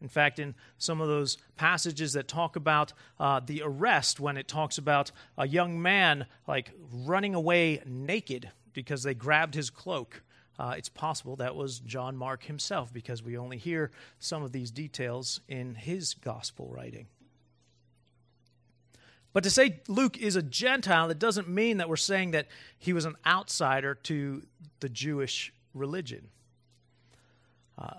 In 0.00 0.08
fact, 0.08 0.38
in 0.38 0.54
some 0.78 1.00
of 1.00 1.08
those 1.08 1.38
passages 1.56 2.12
that 2.12 2.28
talk 2.28 2.54
about 2.56 2.92
uh, 3.18 3.40
the 3.44 3.62
arrest, 3.64 4.20
when 4.20 4.36
it 4.36 4.46
talks 4.46 4.78
about 4.78 5.10
a 5.36 5.46
young 5.46 5.82
man 5.82 6.26
like 6.46 6.70
running 6.92 7.34
away 7.34 7.82
naked 7.84 8.50
because 8.72 9.02
they 9.02 9.14
grabbed 9.14 9.54
his 9.54 9.70
cloak, 9.70 10.22
uh, 10.58 10.74
it's 10.76 10.88
possible 10.88 11.36
that 11.36 11.56
was 11.56 11.80
John 11.80 12.16
Mark 12.16 12.44
himself 12.44 12.92
because 12.92 13.22
we 13.22 13.36
only 13.36 13.58
hear 13.58 13.90
some 14.18 14.42
of 14.42 14.52
these 14.52 14.70
details 14.70 15.40
in 15.48 15.74
his 15.74 16.14
gospel 16.14 16.68
writing. 16.68 17.06
But 19.38 19.44
to 19.44 19.50
say 19.50 19.78
Luke 19.86 20.18
is 20.18 20.34
a 20.34 20.42
Gentile, 20.42 21.10
it 21.10 21.20
doesn't 21.20 21.48
mean 21.48 21.76
that 21.76 21.88
we're 21.88 21.94
saying 21.94 22.32
that 22.32 22.48
he 22.76 22.92
was 22.92 23.04
an 23.04 23.14
outsider 23.24 23.94
to 23.94 24.42
the 24.80 24.88
Jewish 24.88 25.52
religion. 25.74 26.26
Uh, 27.78 27.98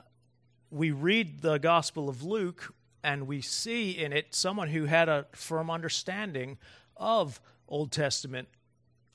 we 0.69 0.91
read 0.91 1.39
the 1.39 1.57
Gospel 1.57 2.09
of 2.09 2.23
Luke 2.23 2.73
and 3.05 3.25
we 3.25 3.39
see 3.39 3.91
in 3.91 4.11
it 4.11 4.35
someone 4.35 4.67
who 4.67 4.83
had 4.83 5.07
a 5.07 5.27
firm 5.31 5.69
understanding 5.69 6.57
of 6.97 7.39
Old 7.69 7.93
Testament 7.93 8.49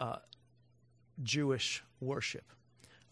uh, 0.00 0.16
Jewish 1.23 1.85
worship 2.00 2.50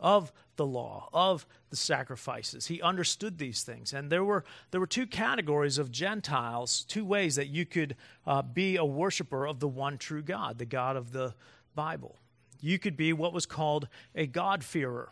of 0.02 0.32
the 0.56 0.66
law, 0.66 1.08
of 1.14 1.46
the 1.70 1.76
sacrifices. 1.76 2.66
He 2.66 2.82
understood 2.82 3.38
these 3.38 3.62
things. 3.62 3.94
And 3.94 4.10
there 4.10 4.24
were, 4.24 4.44
there 4.70 4.80
were 4.80 4.86
two 4.86 5.06
categories 5.06 5.78
of 5.78 5.90
Gentiles, 5.90 6.84
two 6.86 7.04
ways 7.06 7.36
that 7.36 7.46
you 7.46 7.64
could 7.64 7.96
uh, 8.26 8.42
be 8.42 8.76
a 8.76 8.84
worshiper 8.84 9.46
of 9.46 9.60
the 9.60 9.68
one 9.68 9.96
true 9.96 10.22
God, 10.22 10.58
the 10.58 10.66
God 10.66 10.96
of 10.96 11.12
the 11.12 11.34
Bible. 11.74 12.18
You 12.60 12.78
could 12.78 12.96
be 12.96 13.12
what 13.12 13.32
was 13.32 13.46
called 13.46 13.88
a 14.14 14.26
God-fearer. 14.26 15.10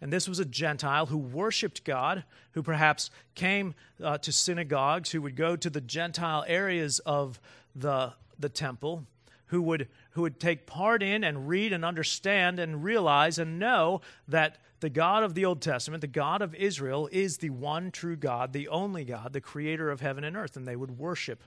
And 0.00 0.12
this 0.12 0.28
was 0.28 0.38
a 0.38 0.44
Gentile 0.44 1.06
who 1.06 1.18
worshiped 1.18 1.82
God, 1.82 2.22
who 2.52 2.62
perhaps 2.62 3.10
came 3.34 3.74
uh, 4.02 4.18
to 4.18 4.30
synagogues, 4.30 5.10
who 5.10 5.20
would 5.22 5.34
go 5.34 5.56
to 5.56 5.68
the 5.68 5.80
Gentile 5.80 6.44
areas 6.46 7.00
of 7.00 7.40
the, 7.74 8.12
the 8.38 8.48
temple, 8.48 9.06
who 9.48 9.62
would, 9.62 9.88
who 10.10 10.22
would 10.22 10.40
take 10.40 10.66
part 10.66 11.02
in 11.02 11.24
and 11.24 11.48
read 11.48 11.72
and 11.72 11.84
understand 11.84 12.58
and 12.58 12.82
realize 12.82 13.38
and 13.38 13.58
know 13.58 14.00
that 14.26 14.58
the 14.80 14.90
God 14.90 15.22
of 15.24 15.34
the 15.34 15.44
Old 15.44 15.60
Testament, 15.60 16.00
the 16.00 16.06
God 16.06 16.40
of 16.40 16.54
Israel, 16.54 17.08
is 17.10 17.38
the 17.38 17.50
one 17.50 17.90
true 17.90 18.16
God, 18.16 18.52
the 18.52 18.68
only 18.68 19.04
God, 19.04 19.32
the 19.32 19.40
creator 19.40 19.90
of 19.90 20.00
heaven 20.00 20.24
and 20.24 20.36
earth, 20.36 20.56
and 20.56 20.66
they 20.66 20.76
would 20.76 20.98
worship. 20.98 21.42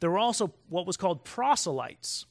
There 0.00 0.10
were 0.10 0.18
also 0.18 0.52
what 0.68 0.86
was 0.86 0.96
called 0.96 1.24
proselytes. 1.24 2.26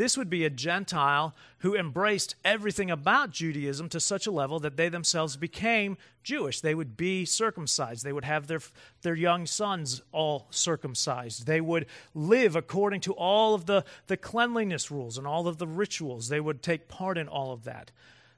This 0.00 0.16
would 0.16 0.30
be 0.30 0.46
a 0.46 0.50
Gentile 0.50 1.34
who 1.58 1.76
embraced 1.76 2.34
everything 2.42 2.90
about 2.90 3.32
Judaism 3.32 3.90
to 3.90 4.00
such 4.00 4.26
a 4.26 4.30
level 4.30 4.58
that 4.60 4.78
they 4.78 4.88
themselves 4.88 5.36
became 5.36 5.98
Jewish. 6.22 6.62
They 6.62 6.74
would 6.74 6.96
be 6.96 7.26
circumcised. 7.26 8.02
They 8.02 8.14
would 8.14 8.24
have 8.24 8.46
their, 8.46 8.60
their 9.02 9.14
young 9.14 9.44
sons 9.44 10.00
all 10.10 10.46
circumcised. 10.48 11.44
They 11.44 11.60
would 11.60 11.84
live 12.14 12.56
according 12.56 13.02
to 13.02 13.12
all 13.12 13.52
of 13.52 13.66
the, 13.66 13.84
the 14.06 14.16
cleanliness 14.16 14.90
rules 14.90 15.18
and 15.18 15.26
all 15.26 15.46
of 15.46 15.58
the 15.58 15.66
rituals. 15.66 16.30
They 16.30 16.40
would 16.40 16.62
take 16.62 16.88
part 16.88 17.18
in 17.18 17.28
all 17.28 17.52
of 17.52 17.64
that. 17.64 17.90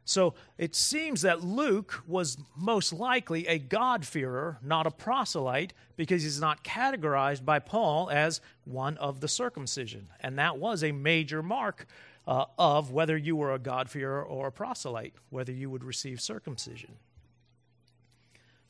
So 0.05 0.35
it 0.59 0.75
seems 0.75 1.23
that 1.23 1.45
Luke 1.45 2.03
was 2.09 2.37
most 2.57 2.93
likely 2.93 3.47
a 3.47 3.59
God-fearer, 3.59 4.59
not 4.63 4.87
a 4.87 4.91
proselyte, 4.91 5.73
because 5.97 6.25
he's 6.25 6.41
not 6.41 6.65
categorized 6.65 7.45
by 7.45 7.61
Paul 7.61 8.11
as 8.11 8.41
one 8.65 8.97
of 8.99 9.21
the 9.21 9.29
circumcision. 9.29 10.09
And 10.21 10.39
that 10.39 10.59
was 10.59 10.83
a 10.83 10.91
major 10.91 11.41
mark 11.41 11.87
uh, 12.27 12.47
of 12.59 12.91
whether 12.91 13.17
you 13.17 13.37
were 13.37 13.55
a 13.55 13.59
God-fearer 13.61 14.23
or 14.23 14.49
a 14.49 14.53
proselyte, 14.53 15.15
whether 15.31 15.53
you 15.53 15.71
would 15.71 15.85
receive 15.85 16.21
circumcision. 16.21 16.97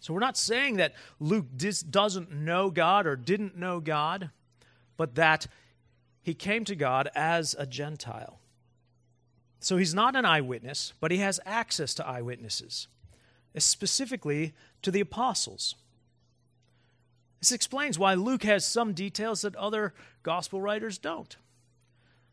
So 0.00 0.12
we're 0.12 0.20
not 0.20 0.36
saying 0.36 0.76
that 0.76 0.94
Luke 1.18 1.46
dis- 1.56 1.82
doesn't 1.82 2.30
know 2.30 2.70
God 2.70 3.06
or 3.06 3.16
didn't 3.16 3.56
know 3.56 3.80
God, 3.80 4.30
but 4.96 5.14
that 5.14 5.46
he 6.22 6.34
came 6.34 6.64
to 6.66 6.76
God 6.76 7.08
as 7.14 7.56
a 7.58 7.66
Gentile. 7.66 8.38
So 9.62 9.76
he's 9.76 9.94
not 9.94 10.16
an 10.16 10.24
eyewitness, 10.24 10.92
but 10.98 11.12
he 11.12 11.18
has 11.18 11.38
access 11.46 11.94
to 11.94 12.06
eyewitnesses, 12.06 12.88
eh, 13.54 13.60
specifically 13.60 14.54
to 14.82 14.90
the 14.90 15.00
apostles. 15.00 15.76
This 17.38 17.52
explains 17.52 17.96
why 17.96 18.14
Luke 18.14 18.42
has 18.42 18.66
some 18.66 18.92
details 18.92 19.42
that 19.42 19.54
other 19.54 19.94
gospel 20.24 20.60
writers 20.60 20.98
don't. 20.98 21.36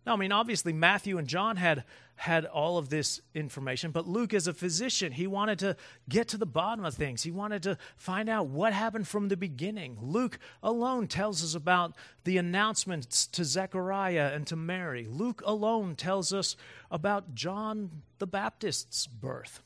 Now, 0.07 0.13
I 0.13 0.15
mean, 0.15 0.31
obviously, 0.31 0.73
Matthew 0.73 1.19
and 1.19 1.27
John 1.27 1.57
had 1.57 1.83
had 2.19 2.43
all 2.43 2.77
of 2.77 2.89
this 2.89 3.21
information, 3.33 3.91
but 3.91 4.05
Luke, 4.05 4.33
as 4.33 4.45
a 4.45 4.53
physician, 4.53 5.13
he 5.13 5.25
wanted 5.25 5.57
to 5.59 5.77
get 6.09 6.27
to 6.27 6.37
the 6.37 6.45
bottom 6.45 6.83
of 6.83 6.93
things. 6.93 7.23
He 7.23 7.31
wanted 7.31 7.63
to 7.63 7.77
find 7.95 8.27
out 8.27 8.47
what 8.47 8.73
happened 8.73 9.07
from 9.07 9.29
the 9.29 9.37
beginning. 9.37 9.97
Luke 10.01 10.37
alone 10.61 11.07
tells 11.07 11.41
us 11.41 11.55
about 11.55 11.95
the 12.25 12.37
announcements 12.37 13.25
to 13.27 13.45
Zechariah 13.45 14.31
and 14.33 14.45
to 14.47 14.57
Mary. 14.57 15.07
Luke 15.09 15.41
alone 15.45 15.95
tells 15.95 16.33
us 16.33 16.57
about 16.91 17.35
John 17.35 18.03
the 18.17 18.27
Baptist's 18.27 19.07
birth. 19.07 19.61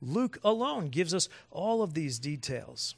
Luke 0.00 0.38
alone 0.44 0.90
gives 0.90 1.12
us 1.12 1.28
all 1.50 1.82
of 1.82 1.94
these 1.94 2.20
details. 2.20 2.94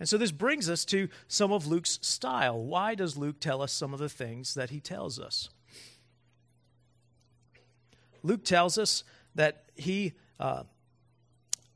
And 0.00 0.08
so 0.08 0.16
this 0.16 0.32
brings 0.32 0.70
us 0.70 0.86
to 0.86 1.10
some 1.26 1.52
of 1.52 1.66
Luke's 1.66 1.98
style. 2.00 2.58
Why 2.58 2.94
does 2.94 3.18
Luke 3.18 3.38
tell 3.38 3.60
us 3.60 3.72
some 3.72 3.92
of 3.92 3.98
the 3.98 4.08
things 4.08 4.54
that 4.54 4.70
he 4.70 4.80
tells 4.80 5.18
us? 5.18 5.50
Luke 8.22 8.44
tells 8.44 8.78
us 8.78 9.04
that 9.34 9.64
he, 9.74 10.14
uh, 10.40 10.64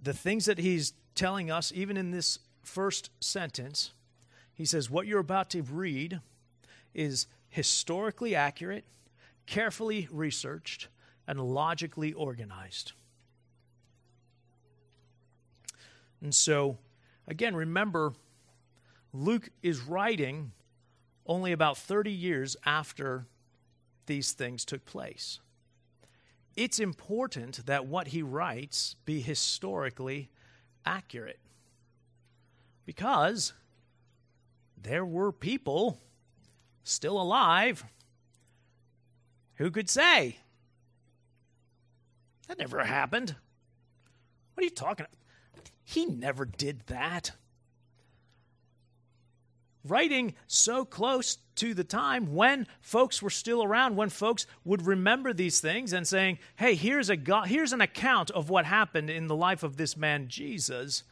the 0.03 0.13
things 0.13 0.47
that 0.47 0.59
he's 0.59 0.95
telling 1.15 1.51
us, 1.51 1.73
even 1.75 1.97
in 1.97 2.11
this 2.11 2.39
first 2.63 3.11
sentence, 3.21 3.93
he 4.55 4.65
says, 4.65 4.91
What 4.91 5.07
you're 5.07 5.21
about 5.21 5.51
to 5.51 5.63
read 5.63 6.21
is 6.95 7.27
historically 7.49 8.35
accurate, 8.35 8.85
carefully 9.47 10.09
researched, 10.11 10.89
and 11.27 11.41
logically 11.41 12.13
organized. 12.13 12.93
And 16.21 16.35
so, 16.35 16.79
again, 17.27 17.55
remember, 17.55 18.13
Luke 19.13 19.51
is 19.63 19.81
writing 19.81 20.53
only 21.27 21.53
about 21.53 21.77
30 21.77 22.11
years 22.11 22.57
after 22.65 23.27
these 24.07 24.33
things 24.33 24.65
took 24.65 24.85
place 24.85 25.41
it's 26.57 26.79
important 26.79 27.67
that 27.67 27.87
what 27.87 28.09
he 28.09 28.23
writes 28.23 28.97
be 29.05 29.21
historically 29.21 30.31
accurate. 30.85 31.39
Because 32.85 33.53
there 34.81 35.05
were 35.05 35.33
people 35.33 36.01
still 36.85 37.21
alive 37.21 37.85
who 39.57 39.71
could 39.71 39.89
say, 39.89 40.39
That 42.49 42.59
never 42.59 42.85
happened. 42.85 43.37
What 44.55 44.63
are 44.63 44.65
you 44.65 44.71
talking 44.71 45.07
about? 45.07 45.71
He 45.85 46.07
never 46.07 46.45
did 46.45 46.87
that 46.87 47.33
writing 49.85 50.35
so 50.47 50.85
close 50.85 51.39
to 51.57 51.75
the 51.75 51.85
time 51.85 52.35
when 52.35 52.67
folks 52.81 53.21
were 53.23 53.31
still 53.31 53.63
around, 53.63 53.97
when 53.97 54.09
folks 54.09 54.47
would 54.65 54.87
remember 54.87 55.33
these 55.33 55.61
things 55.61 55.93
and 55.93 56.07
saying, 56.07 56.39
hey, 56.57 56.75
here's, 56.75 57.11
a 57.11 57.17
God, 57.17 57.49
here's 57.49 57.73
an 57.73 57.81
account 57.81 58.31
of 58.31 58.49
what 58.49 58.65
happened 58.65 59.11
in 59.11 59.27
the 59.27 59.37
life 59.37 59.63
of 59.63 59.77
this 59.77 59.97
man 59.97 60.29
Jesus, 60.29 61.03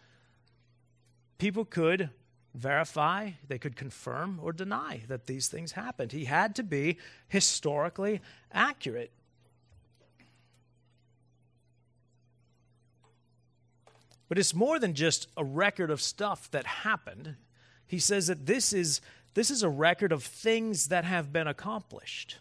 people 1.38 1.64
could 1.64 2.10
verify, 2.54 3.30
they 3.48 3.58
could 3.58 3.76
confirm 3.76 4.40
or 4.42 4.52
deny 4.52 5.02
that 5.08 5.26
these 5.26 5.48
things 5.48 5.72
happened. 5.72 6.12
He 6.12 6.24
had 6.24 6.54
to 6.56 6.62
be 6.62 6.98
historically 7.28 8.20
accurate. 8.52 9.12
But 14.28 14.38
it's 14.38 14.54
more 14.54 14.78
than 14.78 14.94
just 14.94 15.26
a 15.36 15.44
record 15.44 15.90
of 15.90 16.00
stuff 16.00 16.48
that 16.52 16.64
happened 16.64 17.34
he 17.90 17.98
says 17.98 18.28
that 18.28 18.46
this 18.46 18.72
is, 18.72 19.00
this 19.34 19.50
is 19.50 19.64
a 19.64 19.68
record 19.68 20.12
of 20.12 20.22
things 20.22 20.86
that 20.86 21.04
have 21.04 21.32
been 21.32 21.48
accomplished. 21.48 22.38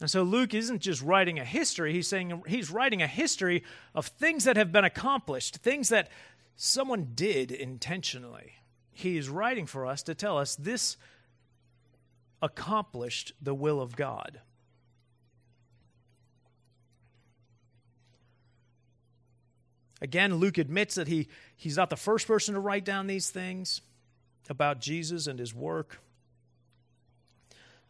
And 0.00 0.10
so 0.10 0.22
Luke 0.22 0.54
isn't 0.54 0.80
just 0.80 1.02
writing 1.02 1.38
a 1.38 1.44
history, 1.44 1.92
he's 1.92 2.08
saying 2.08 2.42
he's 2.46 2.70
writing 2.70 3.02
a 3.02 3.06
history 3.06 3.62
of 3.94 4.06
things 4.06 4.44
that 4.44 4.56
have 4.56 4.72
been 4.72 4.86
accomplished, 4.86 5.58
things 5.58 5.90
that 5.90 6.08
someone 6.56 7.08
did 7.14 7.52
intentionally. 7.52 8.54
He 8.92 9.18
is 9.18 9.28
writing 9.28 9.66
for 9.66 9.84
us 9.84 10.02
to 10.04 10.14
tell 10.14 10.38
us 10.38 10.56
this 10.56 10.96
accomplished 12.40 13.34
the 13.42 13.54
will 13.54 13.78
of 13.78 13.94
God. 13.94 14.40
Again, 20.02 20.34
Luke 20.34 20.58
admits 20.58 20.96
that 20.96 21.06
he, 21.06 21.28
he's 21.56 21.76
not 21.76 21.88
the 21.88 21.96
first 21.96 22.26
person 22.26 22.54
to 22.54 22.60
write 22.60 22.84
down 22.84 23.06
these 23.06 23.30
things 23.30 23.82
about 24.50 24.80
Jesus 24.80 25.28
and 25.28 25.38
his 25.38 25.54
work. 25.54 26.00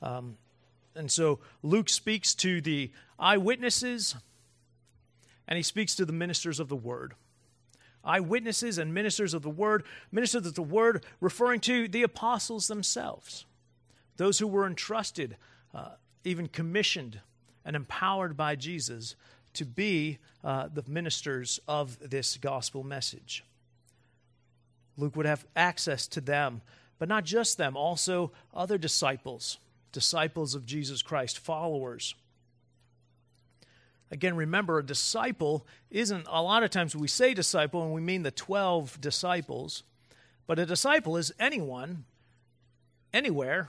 Um, 0.02 0.37
and 0.95 1.11
so 1.11 1.38
Luke 1.62 1.88
speaks 1.88 2.35
to 2.35 2.61
the 2.61 2.90
eyewitnesses 3.19 4.14
and 5.49 5.57
he 5.57 5.62
speaks 5.62 5.95
to 5.97 6.04
the 6.04 6.12
ministers 6.12 6.61
of 6.61 6.69
the 6.69 6.76
word. 6.76 7.14
Eyewitnesses 8.04 8.76
and 8.76 8.92
ministers 8.92 9.33
of 9.33 9.40
the 9.40 9.49
word, 9.49 9.83
ministers 10.11 10.47
of 10.47 10.54
the 10.54 10.62
word 10.62 11.07
referring 11.19 11.61
to 11.61 11.88
the 11.88 12.02
apostles 12.02 12.69
themselves, 12.69 13.47
those 14.19 14.38
who 14.38 14.47
were 14.47 14.66
entrusted, 14.66 15.38
uh, 15.75 15.92
even 16.25 16.47
commissioned 16.47 17.21
and 17.64 17.75
empowered 17.75 18.37
by 18.37 18.54
Jesus 18.54 19.16
to 19.54 19.64
be 19.64 20.18
uh, 20.44 20.68
the 20.73 20.85
ministers 20.87 21.61
of 21.68 21.99
this 22.11 22.37
gospel 22.37 22.82
message. 22.85 23.44
Luke 24.97 25.16
would 25.16 25.26
have 25.26 25.47
access 25.56 26.06
to 26.09 26.21
them, 26.21 26.62
but 26.99 27.09
not 27.09 27.25
just 27.25 27.59
them, 27.59 27.76
also 27.76 28.32
other 28.54 28.78
disciples 28.78 29.59
disciples 29.92 30.54
of 30.54 30.64
Jesus 30.64 31.02
Christ, 31.02 31.38
followers. 31.38 32.14
Again, 34.11 34.37
remember, 34.37 34.78
a 34.78 34.85
disciple 34.85 35.66
isn't, 35.90 36.26
a 36.28 36.42
lot 36.42 36.62
of 36.62 36.71
times 36.71 36.97
we 36.97 37.09
say 37.09 37.35
disciple 37.35 37.82
and 37.82 37.92
we 37.92 38.00
mean 38.00 38.23
the 38.23 38.30
12 38.30 39.00
disciples, 39.00 39.82
but 40.47 40.59
a 40.59 40.66
disciple 40.66 41.16
is 41.16 41.32
anyone, 41.38 42.04
anywhere, 43.12 43.68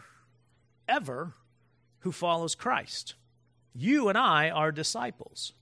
ever, 0.88 1.34
who 2.00 2.12
follows 2.12 2.56
Christ. 2.56 3.14
You 3.74 4.10
and 4.10 4.18
I 4.18 4.50
are 4.50 4.72
disciples. 4.72 5.54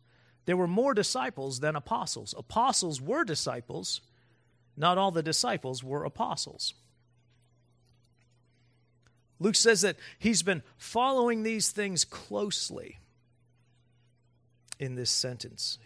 There 0.46 0.58
were 0.58 0.68
more 0.68 0.94
disciples 0.94 1.60
than 1.60 1.76
apostles. 1.76 2.34
Apostles 2.38 3.00
were 3.00 3.24
disciples, 3.24 4.02
not 4.76 4.98
all 4.98 5.12
the 5.12 5.24
disciples 5.24 5.84
were 5.84 6.04
apostles. 6.04 6.74
Luke 9.40 9.56
says 9.56 9.82
that 9.82 9.98
he's 10.20 10.44
been 10.44 10.62
following 10.78 11.44
these 11.44 11.72
things 11.72 12.06
closely 12.06 13.00
in 14.80 14.96
this 14.96 15.10
sentence. 15.10 15.78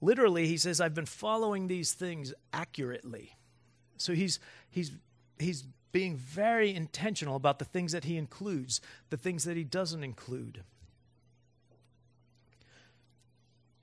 Literally, 0.00 0.46
he 0.46 0.56
says, 0.56 0.80
I've 0.80 0.94
been 0.94 1.06
following 1.06 1.66
these 1.66 1.92
things 1.92 2.32
accurately. 2.52 3.36
So 3.96 4.12
he's, 4.12 4.38
he's, 4.70 4.92
he's 5.38 5.64
being 5.90 6.16
very 6.16 6.74
intentional 6.74 7.36
about 7.36 7.58
the 7.58 7.64
things 7.64 7.92
that 7.92 8.04
he 8.04 8.16
includes, 8.16 8.80
the 9.10 9.16
things 9.16 9.44
that 9.44 9.56
he 9.56 9.64
doesn't 9.64 10.04
include. 10.04 10.62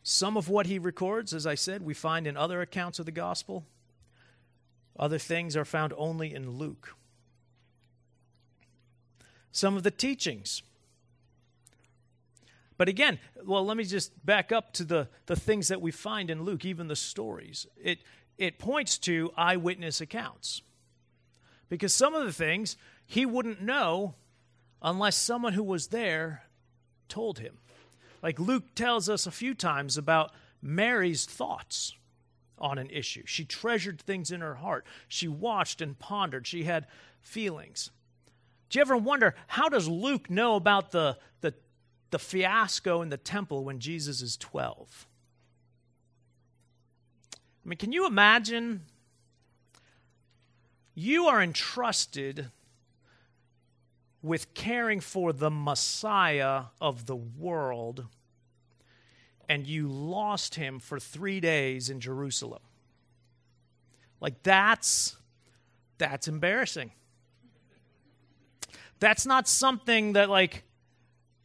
Some 0.05 0.37
of 0.37 0.47
what 0.47 0.67
he 0.67 0.79
records, 0.79 1.33
as 1.33 1.45
I 1.45 1.55
said, 1.55 1.81
we 1.81 1.93
find 1.93 2.25
in 2.25 2.37
other 2.37 2.61
accounts 2.61 2.99
of 2.99 3.05
the 3.05 3.11
gospel. 3.11 3.65
Other 4.97 5.17
things 5.17 5.57
are 5.57 5.65
found 5.65 5.91
only 5.97 6.33
in 6.33 6.51
Luke 6.51 6.95
some 9.55 9.77
of 9.77 9.83
the 9.83 9.91
teachings. 9.91 10.63
But 12.77 12.89
again, 12.89 13.19
well, 13.45 13.65
let 13.65 13.77
me 13.77 13.85
just 13.85 14.25
back 14.25 14.51
up 14.51 14.73
to 14.73 14.83
the, 14.83 15.07
the 15.27 15.35
things 15.37 15.69
that 15.69 15.81
we 15.81 15.91
find 15.91 16.29
in 16.29 16.43
Luke, 16.43 16.65
even 16.65 16.89
the 16.89 16.95
stories. 16.95 17.65
It, 17.81 17.99
it 18.37 18.59
points 18.59 18.97
to 18.99 19.31
eyewitness 19.37 20.01
accounts. 20.01 20.61
Because 21.69 21.93
some 21.93 22.13
of 22.13 22.25
the 22.25 22.33
things 22.33 22.75
he 23.05 23.25
wouldn't 23.25 23.61
know 23.61 24.15
unless 24.81 25.15
someone 25.15 25.53
who 25.53 25.63
was 25.63 25.87
there 25.87 26.43
told 27.07 27.39
him. 27.39 27.57
Like 28.25 28.39
Luke 28.39 28.73
tells 28.73 29.07
us 29.07 29.27
a 29.27 29.31
few 29.31 29.53
times 29.53 29.99
about 29.99 30.31
Mary's 30.59 31.25
thoughts 31.25 31.93
on 32.57 32.79
an 32.79 32.89
issue. 32.89 33.21
She 33.27 33.45
treasured 33.45 34.01
things 34.01 34.31
in 34.31 34.41
her 34.41 34.55
heart, 34.55 34.83
she 35.07 35.27
watched 35.27 35.79
and 35.79 35.99
pondered, 35.99 36.47
she 36.47 36.63
had 36.63 36.87
feelings. 37.21 37.91
Do 38.71 38.79
you 38.79 38.81
ever 38.81 38.97
wonder 38.97 39.35
how 39.45 39.69
does 39.69 39.87
Luke 39.87 40.27
know 40.27 40.55
about 40.55 40.89
the, 40.89 41.19
the, 41.41 41.53
the 42.09 42.17
fiasco 42.17 43.03
in 43.03 43.09
the 43.09 43.17
temple 43.17 43.63
when 43.63 43.77
Jesus 43.77 44.23
is 44.23 44.37
12? 44.37 45.05
I 47.35 47.37
mean, 47.69 47.77
can 47.77 47.91
you 47.91 48.07
imagine? 48.07 48.85
You 50.95 51.27
are 51.27 51.43
entrusted 51.43 52.49
with 54.25 54.55
caring 54.55 54.99
for 54.99 55.31
the 55.31 55.51
Messiah 55.51 56.63
of 56.81 57.05
the 57.05 57.15
world, 57.15 58.07
and 59.47 59.67
you 59.67 59.87
lost 59.87 60.55
him 60.55 60.79
for 60.79 60.99
three 60.99 61.39
days 61.39 61.91
in 61.91 61.99
Jerusalem. 61.99 62.61
Like, 64.19 64.41
that's, 64.41 65.15
that's 65.99 66.27
embarrassing. 66.27 66.91
That's 68.99 69.27
not 69.27 69.47
something 69.47 70.13
that 70.13 70.27
like 70.27 70.63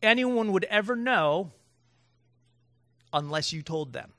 anyone 0.03 0.53
would 0.53 0.65
ever 0.65 0.97
know 0.97 1.51
unless 3.13 3.53
you 3.53 3.61
told 3.61 3.93
them. 3.93 4.13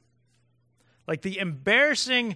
Like 1.07 1.23
the 1.23 1.39
embarrassing 1.39 2.35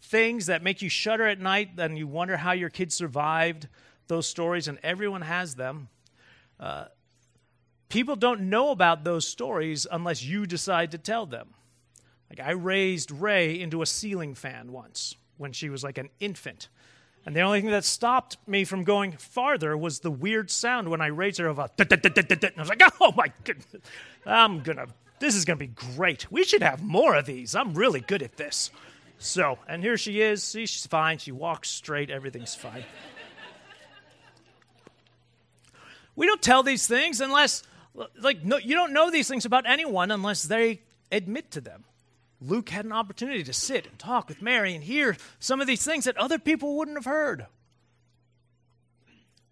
things 0.00 0.46
that 0.46 0.62
make 0.62 0.80
you 0.80 0.88
shudder 0.88 1.26
at 1.26 1.40
night 1.40 1.72
and 1.76 1.98
you 1.98 2.06
wonder 2.06 2.38
how 2.38 2.52
your 2.52 2.70
kids 2.70 2.94
survived 2.94 3.68
those 4.08 4.26
stories, 4.26 4.68
and 4.68 4.78
everyone 4.82 5.22
has 5.22 5.54
them. 5.54 5.88
Uh, 6.58 6.86
people 7.88 8.16
don't 8.16 8.42
know 8.42 8.70
about 8.70 9.04
those 9.04 9.26
stories 9.26 9.86
unless 9.90 10.22
you 10.24 10.46
decide 10.46 10.90
to 10.92 10.98
tell 10.98 11.26
them. 11.26 11.54
Like 12.30 12.40
I 12.40 12.52
raised 12.52 13.10
Ray 13.10 13.60
into 13.60 13.82
a 13.82 13.86
ceiling 13.86 14.34
fan 14.34 14.72
once 14.72 15.14
when 15.36 15.52
she 15.52 15.68
was 15.68 15.84
like 15.84 15.98
an 15.98 16.08
infant. 16.20 16.68
And 17.24 17.34
the 17.34 17.40
only 17.40 17.60
thing 17.60 17.70
that 17.70 17.84
stopped 17.84 18.36
me 18.46 18.64
from 18.64 18.84
going 18.84 19.12
farther 19.12 19.76
was 19.76 20.00
the 20.00 20.10
weird 20.10 20.50
sound 20.50 20.88
when 20.88 21.00
I 21.00 21.08
raised 21.08 21.38
her 21.38 21.48
of 21.48 21.58
a. 21.58 21.70
And 21.78 21.92
I 21.92 22.60
was 22.60 22.68
like, 22.68 22.82
oh 23.00 23.12
my 23.16 23.32
goodness, 23.44 23.82
I'm 24.24 24.62
gonna. 24.62 24.86
This 25.18 25.34
is 25.34 25.44
gonna 25.44 25.56
be 25.56 25.66
great. 25.68 26.30
We 26.30 26.44
should 26.44 26.62
have 26.62 26.82
more 26.82 27.16
of 27.16 27.26
these. 27.26 27.54
I'm 27.54 27.74
really 27.74 28.00
good 28.00 28.22
at 28.22 28.36
this. 28.36 28.70
So, 29.18 29.58
and 29.66 29.82
here 29.82 29.96
she 29.96 30.20
is. 30.20 30.42
See, 30.42 30.66
she's 30.66 30.86
fine. 30.86 31.18
She 31.18 31.32
walks 31.32 31.70
straight. 31.70 32.10
Everything's 32.10 32.54
fine. 32.54 32.84
We 36.16 36.26
don't 36.26 36.42
tell 36.42 36.62
these 36.62 36.86
things 36.86 37.20
unless, 37.20 37.62
like, 38.20 38.42
no, 38.42 38.56
you 38.56 38.74
don't 38.74 38.92
know 38.92 39.10
these 39.10 39.28
things 39.28 39.44
about 39.44 39.68
anyone 39.68 40.10
unless 40.10 40.42
they 40.42 40.80
admit 41.12 41.50
to 41.52 41.60
them. 41.60 41.84
Luke 42.40 42.70
had 42.70 42.84
an 42.84 42.92
opportunity 42.92 43.44
to 43.44 43.52
sit 43.52 43.86
and 43.86 43.98
talk 43.98 44.28
with 44.28 44.42
Mary 44.42 44.74
and 44.74 44.82
hear 44.82 45.16
some 45.38 45.60
of 45.60 45.66
these 45.66 45.84
things 45.84 46.04
that 46.04 46.16
other 46.16 46.38
people 46.38 46.76
wouldn't 46.76 46.96
have 46.96 47.04
heard. 47.04 47.46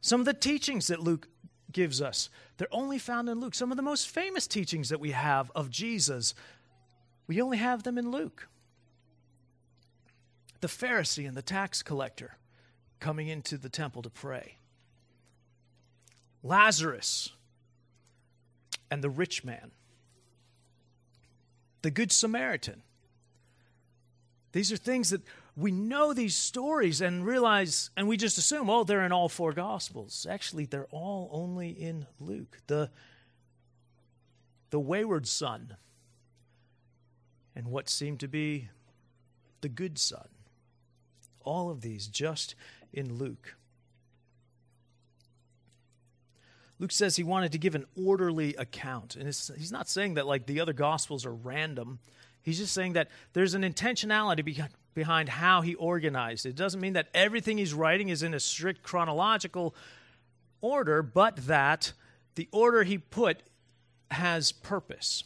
Some 0.01 0.21
of 0.21 0.27
the 0.27 0.35
teachings 0.35 0.89
that 0.89 1.01
Luke 1.01 1.29
gives 1.73 2.03
us, 2.03 2.29
they're 2.57 2.69
only 2.71 2.99
found 2.99 3.29
in 3.29 3.41
Luke. 3.41 3.55
Some 3.55 3.71
of 3.71 3.77
the 3.77 3.83
most 3.83 4.09
famous 4.09 4.47
teachings 4.47 4.91
that 4.91 5.01
we 5.01 5.13
have 5.13 5.51
of 5.55 5.71
Jesus, 5.71 6.35
we 7.27 7.41
only 7.41 7.57
have 7.57 7.83
them 7.83 7.97
in 7.97 8.11
Luke. 8.11 8.49
The 10.61 10.69
Pharisee 10.69 11.27
and 11.27 11.37
the 11.37 11.43
tax 11.43 11.83
collector 11.83 12.37
coming 13.01 13.29
into 13.29 13.59
the 13.59 13.69
temple 13.69 14.03
to 14.03 14.11
pray, 14.11 14.57
Lazarus 16.45 17.31
and 18.91 19.03
the 19.03 19.11
rich 19.11 19.43
man 19.43 19.73
the 21.85 21.91
Good 21.91 22.11
Samaritan. 22.11 22.83
These 24.53 24.73
are 24.73 24.77
things 24.79 25.11
that 25.11 25.21
we 25.55 25.71
know 25.71 26.15
these 26.15 26.35
stories 26.35 27.03
and 27.03 27.27
realize, 27.27 27.91
and 27.95 28.09
we 28.09 28.17
just 28.17 28.39
assume, 28.39 28.71
oh, 28.71 28.85
they're 28.85 29.05
in 29.05 29.13
all 29.13 29.29
four 29.29 29.53
Gospels. 29.53 30.27
Actually, 30.29 30.65
they're 30.65 30.89
all 30.91 31.29
only 31.31 31.69
in 31.69 32.07
Luke. 32.19 32.57
The, 32.69 32.91
the 34.71 34.81
wayward 34.81 35.27
son 35.27 35.77
and 37.55 37.67
what 37.67 37.91
seemed 37.91 38.21
to 38.21 38.29
be 38.29 38.71
the 39.61 39.69
good 39.69 39.99
son. 39.99 40.29
All 41.43 41.69
of 41.69 41.83
these 41.83 42.07
just 42.07 42.55
in 42.95 43.19
Luke. 43.19 43.57
Luke 46.79 46.93
says 46.93 47.17
he 47.17 47.23
wanted 47.23 47.53
to 47.53 47.59
give 47.59 47.75
an 47.75 47.87
orderly 47.97 48.55
account. 48.57 49.17
And 49.17 49.27
he's 49.27 49.73
not 49.73 49.89
saying 49.89 50.15
that 50.15 50.27
like 50.27 50.47
the 50.47 50.61
other 50.61 50.73
gospels 50.73 51.25
are 51.25 51.35
random. 51.35 52.01
He's 52.43 52.59
just 52.59 52.75
saying 52.75 52.95
that 52.95 53.09
there's 53.33 53.55
an 53.55 53.63
intentionality 53.63 54.69
behind 54.93 55.29
how 55.29 55.61
he 55.61 55.75
organized. 55.75 56.47
It 56.47 56.57
doesn't 56.57 56.81
mean 56.81 56.95
that 56.95 57.09
everything 57.15 57.59
he's 57.59 57.73
writing 57.75 58.09
is 58.09 58.23
in 58.23 58.35
a 58.35 58.41
strict 58.41 58.83
chronological 58.83 59.75
order, 60.61 61.03
but 61.03 61.37
that 61.47 61.93
the 62.35 62.49
order 62.51 62.83
he 62.83 62.99
put 62.99 63.43
has 64.11 64.53
purpose. 64.53 65.25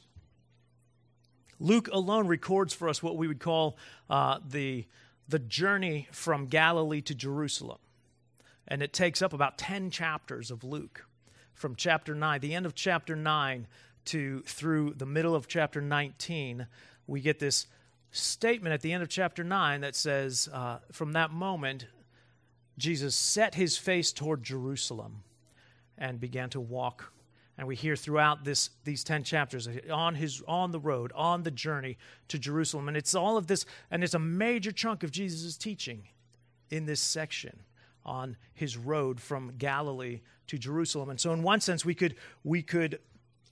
Luke 1.59 1.89
alone 1.93 2.27
records 2.29 2.73
for 2.73 2.89
us 2.89 3.03
what 3.03 3.17
we 3.17 3.27
would 3.27 3.41
call 3.41 3.77
uh, 4.09 4.39
the, 4.47 4.87
the 5.29 5.39
journey 5.39 6.09
from 6.13 6.47
Galilee 6.47 7.01
to 7.03 7.15
Jerusalem. 7.15 7.79
And 8.69 8.83
it 8.83 8.93
takes 8.93 9.23
up 9.23 9.33
about 9.33 9.59
10 9.59 9.91
chapters 9.91 10.51
of 10.51 10.63
Luke 10.63 11.07
from 11.59 11.75
chapter 11.75 12.15
9, 12.15 12.41
the 12.41 12.55
end 12.55 12.67
of 12.67 12.75
chapter 12.75 13.17
9 13.17 13.67
to 14.07 14.41
through 14.47 14.95
the 14.97 15.07
middle 15.07 15.35
of 15.35 15.49
chapter 15.49 15.81
19. 15.81 16.67
We 17.07 17.21
get 17.21 17.39
this 17.39 17.67
statement 18.11 18.73
at 18.73 18.81
the 18.81 18.93
end 18.93 19.03
of 19.03 19.09
chapter 19.09 19.45
9 19.45 19.83
that 19.83 19.97
says, 19.97 20.49
uh, 20.53 20.79
From 20.93 21.13
that 21.13 21.31
moment, 21.31 21.87
Jesus 22.79 23.15
set 23.15 23.55
his 23.55 23.77
face 23.77 24.13
toward 24.13 24.43
Jerusalem 24.43 25.25
and 25.99 26.21
began 26.21 26.49
to 26.51 26.61
walk 26.61 27.13
and 27.59 27.67
we 27.67 27.75
hear 27.75 27.97
throughout 27.97 28.45
this 28.45 28.71
these 28.85 29.03
10 29.03 29.25
chapters 29.25 29.69
on 29.93 30.15
his 30.15 30.41
on 30.47 30.71
the 30.71 30.79
road 30.79 31.13
on 31.15 31.43
the 31.43 31.51
journey 31.51 31.99
to 32.29 32.39
jerusalem 32.39 32.87
and 32.87 32.97
it's 32.97 33.15
all 33.15 33.37
of 33.37 33.49
this 33.49 33.67
and 33.91 34.05
it's 34.05 34.15
a 34.15 34.19
major 34.19 34.71
chunk 34.71 35.03
of 35.03 35.11
jesus' 35.11 35.59
teaching 35.59 36.09
in 36.71 36.87
this 36.87 37.01
section 37.01 37.59
on 38.09 38.37
his 38.55 38.77
road 38.77 39.21
from 39.21 39.53
galilee 39.59 40.21
to 40.47 40.59
jerusalem. 40.59 41.11
And 41.11 41.21
so 41.21 41.33
in 41.33 41.43
one 41.43 41.61
sense 41.61 41.85
we 41.85 41.95
could 41.95 42.15
we 42.43 42.63
could 42.63 42.99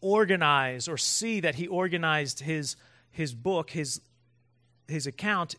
organize 0.01 0.88
or 0.88 0.97
see 0.97 1.40
that 1.40 1.57
he 1.57 1.66
organized 1.66 2.40
his 2.40 2.77
his 3.11 3.35
book 3.35 3.71
his 3.71 4.01
his 4.88 5.07
account 5.07 5.57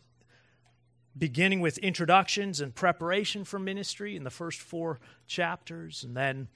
beginning 1.16 1.60
with 1.60 1.78
introductions 1.78 2.60
and 2.60 2.74
preparation 2.74 3.44
for 3.44 3.58
ministry 3.58 4.16
in 4.16 4.24
the 4.24 4.30
first 4.30 4.60
four 4.60 5.00
chapters 5.26 6.04
and 6.04 6.16
then 6.16 6.48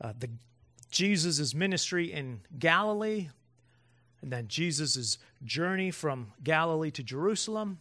uh, 0.00 0.12
the 0.18 0.28
Jesus' 0.90 1.54
ministry 1.54 2.12
in 2.12 2.40
Galilee, 2.58 3.28
and 4.20 4.32
then 4.32 4.48
Jesus' 4.48 5.18
journey 5.44 5.90
from 5.90 6.32
Galilee 6.42 6.90
to 6.90 7.02
Jerusalem, 7.02 7.80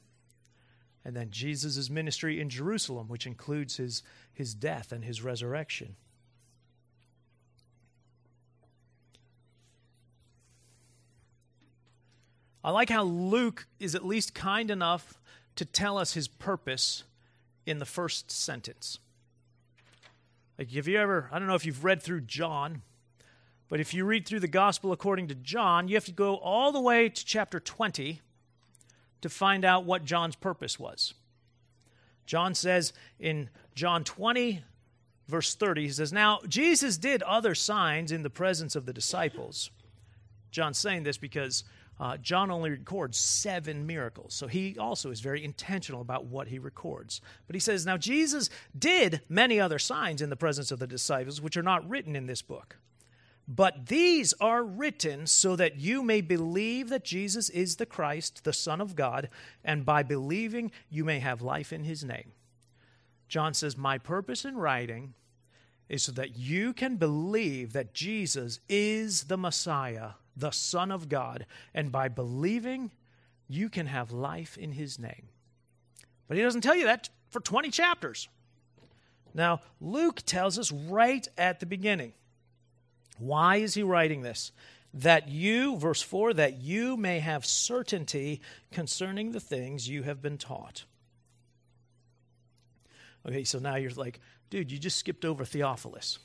and 1.05 1.15
then 1.15 1.29
Jesus' 1.31 1.89
ministry 1.89 2.39
in 2.39 2.49
Jerusalem, 2.49 3.07
which 3.07 3.25
includes 3.25 3.77
his, 3.77 4.03
his 4.33 4.53
death 4.53 4.91
and 4.91 5.03
his 5.03 5.21
resurrection. 5.21 5.95
I 12.63 12.71
like 12.71 12.89
how 12.89 13.03
Luke 13.03 13.67
is 13.79 13.95
at 13.95 14.05
least 14.05 14.33
kind 14.33 14.69
enough 14.69 15.17
to 15.55 15.65
tell 15.65 15.97
us 15.97 16.13
his 16.13 16.27
purpose 16.27 17.03
in 17.65 17.79
the 17.79 17.85
first 17.85 18.31
sentence. 18.31 18.99
Like, 20.57 20.71
have 20.71 20.87
you 20.87 20.99
ever, 20.99 21.29
I 21.31 21.39
don't 21.39 21.47
know 21.47 21.55
if 21.55 21.65
you've 21.65 21.85
read 21.85 22.01
through 22.01 22.21
John, 22.21 22.81
but 23.69 23.79
if 23.79 23.93
you 23.93 24.03
read 24.03 24.27
through 24.27 24.41
the 24.41 24.47
gospel 24.47 24.91
according 24.91 25.29
to 25.29 25.35
John, 25.35 25.87
you 25.87 25.95
have 25.95 26.05
to 26.05 26.11
go 26.11 26.35
all 26.35 26.71
the 26.71 26.81
way 26.81 27.07
to 27.07 27.25
chapter 27.25 27.59
20 27.59 28.19
to 29.21 29.29
find 29.29 29.65
out 29.65 29.85
what 29.85 30.05
John's 30.05 30.35
purpose 30.35 30.79
was. 30.79 31.13
John 32.25 32.53
says 32.53 32.93
in 33.19 33.49
John 33.75 34.03
20, 34.03 34.63
verse 35.27 35.55
30, 35.55 35.83
he 35.83 35.89
says, 35.89 36.13
Now 36.13 36.39
Jesus 36.47 36.97
did 36.97 37.23
other 37.23 37.55
signs 37.55 38.11
in 38.11 38.23
the 38.23 38.29
presence 38.29 38.75
of 38.75 38.85
the 38.85 38.93
disciples. 38.93 39.71
John's 40.51 40.77
saying 40.77 41.03
this 41.03 41.17
because 41.17 41.63
uh, 41.99 42.17
John 42.17 42.49
only 42.49 42.71
records 42.71 43.17
seven 43.17 43.85
miracles. 43.85 44.33
So 44.33 44.47
he 44.47 44.77
also 44.77 45.11
is 45.11 45.19
very 45.19 45.43
intentional 45.43 46.01
about 46.01 46.25
what 46.25 46.47
he 46.47 46.57
records. 46.57 47.19
But 47.45 47.55
he 47.55 47.59
says, 47.59 47.85
Now 47.85 47.97
Jesus 47.97 48.49
did 48.77 49.21
many 49.27 49.59
other 49.59 49.79
signs 49.79 50.21
in 50.21 50.29
the 50.29 50.35
presence 50.35 50.71
of 50.71 50.79
the 50.79 50.87
disciples, 50.87 51.41
which 51.41 51.57
are 51.57 51.63
not 51.63 51.87
written 51.89 52.15
in 52.15 52.25
this 52.25 52.41
book. 52.41 52.77
But 53.51 53.87
these 53.87 54.31
are 54.39 54.63
written 54.63 55.25
so 55.25 55.55
that 55.55 55.79
you 55.79 56.03
may 56.03 56.21
believe 56.21 56.89
that 56.89 57.03
Jesus 57.03 57.49
is 57.49 57.77
the 57.77 57.85
Christ, 57.87 58.43
the 58.43 58.53
Son 58.53 58.79
of 58.79 58.95
God, 58.95 59.27
and 59.65 59.83
by 59.83 60.03
believing 60.03 60.71
you 60.87 61.03
may 61.03 61.17
have 61.17 61.41
life 61.41 61.73
in 61.73 61.83
his 61.83 62.03
name. 62.03 62.33
John 63.27 63.55
says, 63.55 63.75
My 63.75 63.97
purpose 63.97 64.45
in 64.45 64.55
writing 64.55 65.15
is 65.89 66.03
so 66.03 66.11
that 66.11 66.37
you 66.37 66.73
can 66.73 66.97
believe 66.97 67.73
that 67.73 67.95
Jesus 67.95 68.59
is 68.69 69.23
the 69.23 69.37
Messiah, 69.37 70.11
the 70.37 70.51
Son 70.51 70.91
of 70.91 71.09
God, 71.09 71.47
and 71.73 71.91
by 71.91 72.07
believing, 72.07 72.91
you 73.47 73.67
can 73.67 73.87
have 73.87 74.11
life 74.11 74.59
in 74.59 74.73
his 74.73 74.99
name. 74.99 75.29
But 76.27 76.37
he 76.37 76.43
doesn't 76.43 76.61
tell 76.61 76.75
you 76.75 76.85
that 76.85 77.09
for 77.31 77.39
20 77.39 77.71
chapters. 77.71 78.29
Now, 79.33 79.61
Luke 79.81 80.21
tells 80.23 80.59
us 80.59 80.71
right 80.71 81.27
at 81.35 81.59
the 81.59 81.65
beginning 81.65 82.13
why 83.19 83.57
is 83.57 83.73
he 83.73 83.83
writing 83.83 84.21
this? 84.21 84.51
That 84.93 85.27
you, 85.27 85.77
verse 85.77 86.01
4, 86.01 86.33
that 86.33 86.61
you 86.61 86.97
may 86.97 87.19
have 87.19 87.45
certainty 87.45 88.41
concerning 88.71 89.31
the 89.31 89.39
things 89.39 89.87
you 89.87 90.03
have 90.03 90.21
been 90.21 90.37
taught. 90.37 90.85
Okay, 93.27 93.43
so 93.43 93.59
now 93.59 93.75
you're 93.75 93.91
like, 93.91 94.19
dude, 94.49 94.71
you 94.71 94.79
just 94.79 94.97
skipped 94.97 95.25
over 95.25 95.45
Theophilus. 95.45 96.19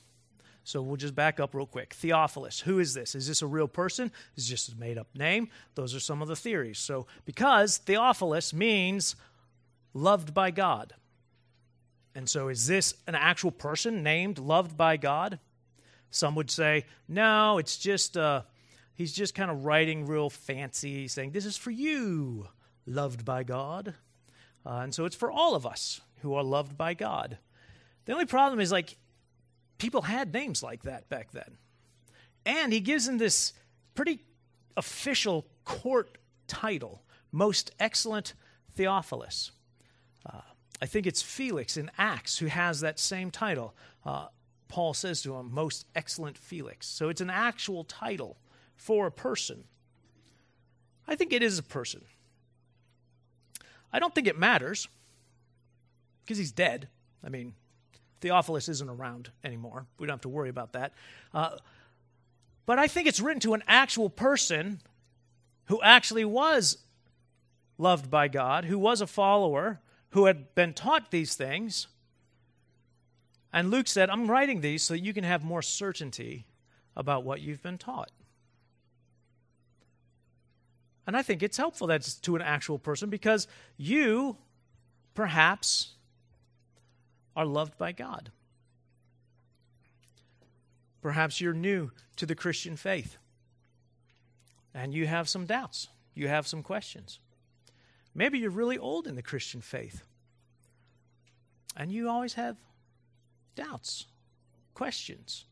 So 0.65 0.81
we'll 0.81 0.97
just 0.97 1.15
back 1.15 1.41
up 1.41 1.55
real 1.55 1.67
quick. 1.67 1.93
Theophilus, 1.93 2.61
who 2.61 2.79
is 2.79 2.95
this? 2.95 3.15
Is 3.15 3.29
this 3.29 3.43
a 3.43 3.47
real 3.47 3.69
person? 3.69 4.11
Is 4.35 4.49
this 4.49 4.65
just 4.65 4.73
a 4.73 4.81
made 4.81 4.97
up 4.97 5.09
name? 5.15 5.51
Those 5.75 5.95
are 5.95 6.01
some 6.01 6.23
of 6.23 6.29
the 6.29 6.37
theories. 6.37 6.79
So, 6.79 7.07
because 7.27 7.77
Theophilus 7.77 8.55
means 8.55 9.15
loved 9.93 10.33
by 10.33 10.51
God. 10.51 10.95
And 12.15 12.29
so, 12.29 12.49
is 12.49 12.67
this 12.67 12.95
an 13.07 13.15
actual 13.15 13.51
person 13.51 14.03
named 14.03 14.39
loved 14.39 14.75
by 14.75 14.97
God? 14.97 15.39
Some 16.15 16.37
would 16.37 16.49
say, 16.49 16.85
no, 17.09 17.59
it's 17.59 17.77
just, 17.77 18.17
uh, 18.17 18.43
he's 18.95 19.13
just 19.13 19.35
kind 19.35 19.51
of 19.51 19.65
writing 19.65 20.07
real 20.07 20.31
fancy, 20.31 21.09
saying, 21.09 21.33
this 21.33 21.45
is 21.45 21.57
for 21.57 21.73
you, 21.73 22.47
loved 22.87 23.25
by 23.25 23.43
God. 23.43 23.95
Uh, 24.65 24.77
and 24.77 24.95
so 24.95 25.07
it's 25.07 25.17
for 25.17 25.29
all 25.29 25.57
of 25.57 25.67
us 25.67 26.01
who 26.23 26.35
are 26.35 26.45
loved 26.45 26.79
by 26.79 26.95
God. 26.95 27.39
The 28.05 28.13
only 28.13 28.27
problem 28.27 28.61
is, 28.61 28.71
like, 28.71 28.97
people 29.79 30.03
had 30.03 30.33
names 30.33 30.63
like 30.63 30.85
that 30.85 31.09
back 31.09 31.33
then. 31.33 31.57
And 32.47 32.73
he 32.73 32.79
gives 32.79 33.09
him 33.09 33.19
this 33.19 33.53
pretty 33.97 34.21
official 34.77 35.45
court 35.65 36.17
title, 36.47 37.03
Most 37.33 37.73
Excellent 37.81 38.35
Theophilus. 38.77 39.51
Uh, 40.25 40.43
I 40.81 40.87
think 40.87 41.09
it's 41.09 41.23
Felix 41.23 41.77
in 41.77 41.91
Acts 41.99 42.39
who 42.39 42.47
has 42.47 42.83
that 42.83 43.01
same 43.01 43.33
title. 43.33 43.75
Uh, 44.07 44.27
Paul 44.69 44.95
says 44.95 45.23
to 45.23 45.35
him, 45.35 45.53
Most 45.53 45.87
excellent 45.95 46.39
Felix. 46.39 46.87
So 46.87 47.09
it's 47.09 47.21
an 47.21 47.31
actual 47.31 47.85
title 47.85 48.37
for 48.77 49.07
a 49.07 49.13
person. 49.13 49.65
I 51.07 51.17
think 51.17 51.33
it 51.33 51.43
is 51.43 51.59
a 51.59 51.63
person. 51.63 52.03
I 53.93 53.99
don't 53.99 54.15
think 54.15 54.27
it 54.27 54.39
matters 54.39 54.89
because 56.25 56.39
he's 56.39 56.53
dead. 56.53 56.89
I 57.23 57.29
mean, 57.29 57.55
Theophilus 58.21 58.69
isn't 58.69 58.89
around 58.89 59.31
anymore. 59.45 59.87
We 59.99 60.07
don't 60.07 60.15
have 60.15 60.23
to 60.23 60.29
worry 60.29 60.49
about 60.49 60.73
that. 60.73 60.93
Uh, 61.33 61.57
but 62.67 62.79
I 62.79 62.87
think 62.87 63.07
it's 63.07 63.21
written 63.21 63.41
to 63.41 63.55
an 63.55 63.63
actual 63.69 64.09
person 64.09 64.81
who 65.67 65.81
actually 65.83 66.25
was 66.25 66.79
loved 67.79 68.11
by 68.11 68.29
God, 68.29 68.65
who 68.65 68.79
was 68.79 69.01
a 69.01 69.07
follower, 69.07 69.81
who 70.11 70.27
had 70.27 70.55
been 70.55 70.73
taught 70.73 71.11
these 71.11 71.35
things, 71.35 71.89
and 73.55 73.71
Luke 73.71 73.87
said, 73.87 74.11
I'm 74.11 74.29
writing 74.29 74.63
these 74.63 74.83
so 74.83 74.95
that 74.95 75.01
you 75.01 75.15
can 75.15 75.23
have 75.23 75.45
more 75.45 75.63
certainty 75.63 76.45
about 76.97 77.23
what 77.23 77.41
you've 77.41 77.63
been 77.63 77.79
taught. 77.79 78.11
And 81.07 81.17
I 81.17 81.23
think 81.23 81.41
it's 81.41 81.57
helpful 81.57 81.87
that's 81.87 82.17
to 82.17 82.35
an 82.35 82.43
actual 82.43 82.81
person 82.81 83.11
because 83.11 83.47
you, 83.77 84.37
perhaps, 85.15 85.91
are 87.37 87.47
loved 87.47 87.79
by 87.79 87.93
God. 87.93 88.33
Perhaps 91.01 91.41
you're 91.41 91.55
new 91.55 91.93
to 92.17 92.27
the 92.27 92.35
Christian 92.35 92.75
faith 92.75 93.19
and 94.75 94.93
you 94.93 95.07
have 95.07 95.29
some 95.29 95.47
doubts, 95.47 95.87
you 96.13 96.27
have 96.27 96.49
some 96.49 96.65
questions. 96.65 97.21
Maybe 98.17 98.41
you're 98.41 98.51
really 98.51 98.79
old 98.79 99.07
in 99.07 99.15
the 99.15 99.23
Christian 99.23 99.61
faith 99.61 100.03
and 101.77 101.93
you 101.93 102.09
always 102.09 102.35
have 102.35 102.57
doubts, 103.55 104.07
questions. 104.75 105.45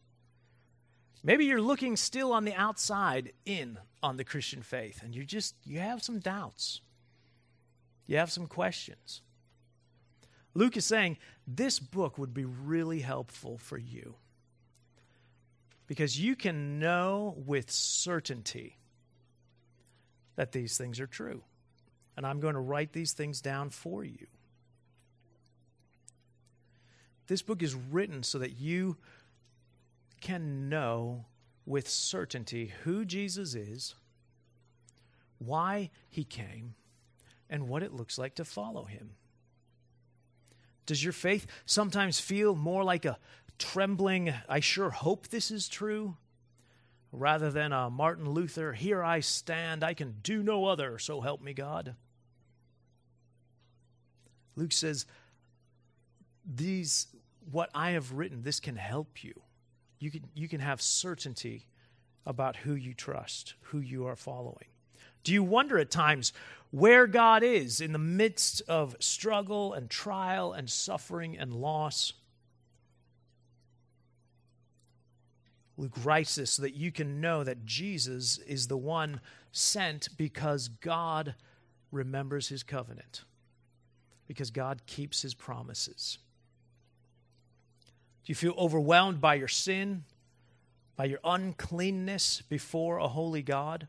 Maybe 1.25 1.47
you're 1.47 1.61
looking 1.61 1.97
still 1.97 2.33
on 2.33 2.45
the 2.45 2.55
outside 2.55 3.33
in 3.45 3.79
on 4.03 4.17
the 4.17 4.25
Christian 4.25 4.63
faith 4.63 5.03
and 5.03 5.15
you 5.15 5.25
just 5.25 5.55
you 5.65 5.79
have 5.79 6.03
some 6.03 6.19
doubts. 6.19 6.81
You 8.07 8.17
have 8.19 8.33
some 8.33 8.47
questions. 8.47 9.23
Luke 10.55 10.77
is 10.77 10.85
saying 10.85 11.17
this 11.47 11.79
book 11.79 12.19
would 12.19 12.35
be 12.35 12.45
really 12.45 13.01
helpful 13.01 13.59
for 13.59 13.79
you 13.79 14.17
because 15.87 16.19
you 16.19 16.37
can 16.37 16.79
know 16.79 17.35
with 17.47 17.71
certainty 17.71 18.79
that 20.37 20.53
these 20.53 20.77
things 20.77 21.01
are 21.01 21.07
true. 21.07 21.43
And 22.17 22.27
I'm 22.27 22.41
going 22.41 22.55
to 22.55 22.61
write 22.61 22.93
these 22.93 23.13
things 23.13 23.41
down 23.41 23.71
for 23.71 24.05
you. 24.05 24.27
This 27.27 27.43
book 27.43 27.63
is 27.63 27.75
written 27.75 28.23
so 28.23 28.39
that 28.39 28.59
you 28.59 28.97
can 30.21 30.69
know 30.69 31.27
with 31.65 31.89
certainty 31.89 32.73
who 32.85 33.05
Jesus 33.05 33.55
is, 33.55 33.95
why 35.39 35.91
he 36.09 36.25
came, 36.25 36.75
and 37.49 37.69
what 37.69 37.83
it 37.83 37.93
looks 37.93 38.19
like 38.19 38.35
to 38.37 38.45
follow 38.45 38.85
him. 38.85 39.11
Does 40.87 41.03
your 41.03 41.13
faith 41.13 41.47
sometimes 41.65 42.19
feel 42.19 42.55
more 42.55 42.83
like 42.83 43.05
a 43.05 43.19
trembling, 43.59 44.35
I 44.49 44.61
sure 44.61 44.91
hope 44.91 45.29
this 45.29 45.51
is 45.51 45.69
true, 45.69 46.17
rather 47.13 47.51
than 47.51 47.73
a 47.73 47.91
Martin 47.91 48.29
Luther, 48.31 48.73
here 48.73 49.03
I 49.03 49.21
stand, 49.21 49.85
I 49.85 49.95
can 49.95 50.17
do 50.23 50.43
no 50.43 50.65
other, 50.65 50.99
so 50.99 51.21
help 51.21 51.41
me 51.41 51.53
God? 51.53 51.95
Luke 54.57 54.73
says, 54.73 55.07
These, 56.45 57.07
what 57.51 57.71
I 57.75 57.91
have 57.91 58.13
written, 58.13 58.43
this 58.43 58.61
can 58.61 58.77
help 58.77 59.23
you. 59.23 59.35
You 59.99 60.11
can, 60.11 60.25
you 60.35 60.49
can 60.49 60.61
have 60.61 60.83
certainty 60.83 61.69
about 62.27 62.57
who 62.57 62.75
you 62.75 62.95
trust, 62.95 63.55
who 63.61 63.81
you 63.81 64.07
are 64.07 64.17
following. 64.17 64.67
Do 65.25 65.33
you 65.33 65.43
wonder 65.43 65.79
at 65.79 65.91
times 65.91 66.33
where 66.71 67.07
God 67.07 67.43
is 67.43 67.81
in 67.81 67.93
the 67.93 67.99
midst 67.99 68.63
of 68.69 68.97
struggle 68.99 69.73
and 69.75 69.89
trial 69.89 70.53
and 70.53 70.69
suffering 70.69 71.39
and 71.39 71.53
loss? 71.53 72.13
Luke 75.77 75.93
writes 76.05 76.35
this 76.35 76.53
so 76.53 76.63
that 76.63 76.75
you 76.75 76.93
can 76.93 77.21
know 77.21 77.45
that 77.45 77.65
Jesus 77.65 78.39
is 78.39 78.67
the 78.69 78.77
one 78.77 79.21
sent 79.53 80.09
because 80.17 80.69
God 80.69 81.35
remembers 81.91 82.49
his 82.49 82.63
covenant, 82.63 83.25
because 84.27 84.51
God 84.51 84.83
keeps 84.87 85.23
his 85.23 85.35
promises. 85.35 86.19
Do 88.25 88.31
you 88.31 88.35
feel 88.35 88.55
overwhelmed 88.57 89.21
by 89.21 89.35
your 89.35 89.49
sin, 89.49 90.05
by 90.97 91.07
your 91.07 91.19
uncleanness 91.25 92.43
before 92.49 92.99
a 92.99 93.09
holy 93.09 93.43
God? 93.43 93.89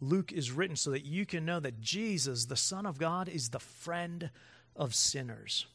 Luke 0.00 0.32
is 0.32 0.52
written 0.52 0.76
so 0.76 0.90
that 0.90 1.04
you 1.04 1.26
can 1.26 1.44
know 1.44 1.60
that 1.60 1.80
Jesus, 1.80 2.46
the 2.46 2.56
Son 2.56 2.86
of 2.86 2.98
God, 2.98 3.28
is 3.28 3.50
the 3.50 3.58
friend 3.58 4.30
of 4.76 4.94
sinners. 4.94 5.66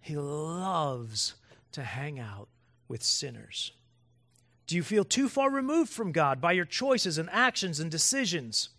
He 0.00 0.16
loves 0.16 1.34
to 1.72 1.82
hang 1.82 2.18
out 2.18 2.48
with 2.88 3.02
sinners. 3.02 3.72
Do 4.66 4.76
you 4.76 4.82
feel 4.82 5.04
too 5.04 5.28
far 5.28 5.50
removed 5.50 5.90
from 5.90 6.12
God 6.12 6.40
by 6.40 6.52
your 6.52 6.64
choices 6.64 7.18
and 7.18 7.28
actions 7.30 7.80
and 7.80 7.90
decisions? 7.90 8.70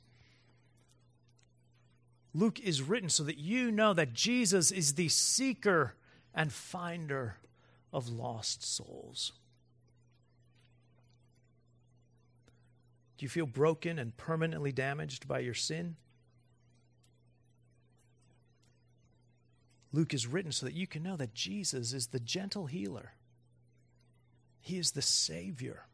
Luke 2.34 2.60
is 2.60 2.82
written 2.82 3.10
so 3.10 3.24
that 3.24 3.38
you 3.38 3.70
know 3.70 3.94
that 3.94 4.14
Jesus 4.14 4.72
is 4.72 4.96
the 4.96 5.10
seeker 5.10 5.96
and 6.34 6.52
finder 6.52 7.38
of 7.92 8.10
lost 8.10 8.64
souls. 8.64 9.34
Do 13.18 13.26
you 13.26 13.30
feel 13.30 13.46
broken 13.46 14.00
and 14.00 14.16
permanently 14.18 14.72
damaged 14.72 15.28
by 15.28 15.40
your 15.40 15.54
sin? 15.54 15.96
Luke 19.92 20.14
is 20.14 20.26
written 20.26 20.52
so 20.52 20.66
that 20.66 20.74
you 20.74 20.88
can 20.88 21.04
know 21.04 21.16
that 21.16 21.36
Jesus 21.36 21.94
is 21.94 22.08
the 22.08 22.20
gentle 22.20 22.66
healer. 22.66 23.14
He 24.60 24.78
is 24.78 24.92
the 24.92 25.04
Savior. 25.04 25.86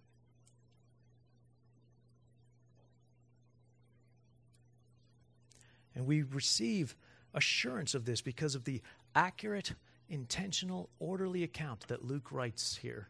And 5.93 6.07
we 6.07 6.21
receive 6.21 6.95
assurance 7.33 7.93
of 7.93 8.05
this 8.05 8.21
because 8.21 8.55
of 8.55 8.63
the 8.63 8.81
accurate 9.13 9.73
intentional, 10.09 10.89
orderly 10.99 11.43
account 11.43 11.87
that 11.87 12.03
Luke 12.03 12.31
writes 12.31 12.77
here 12.77 13.07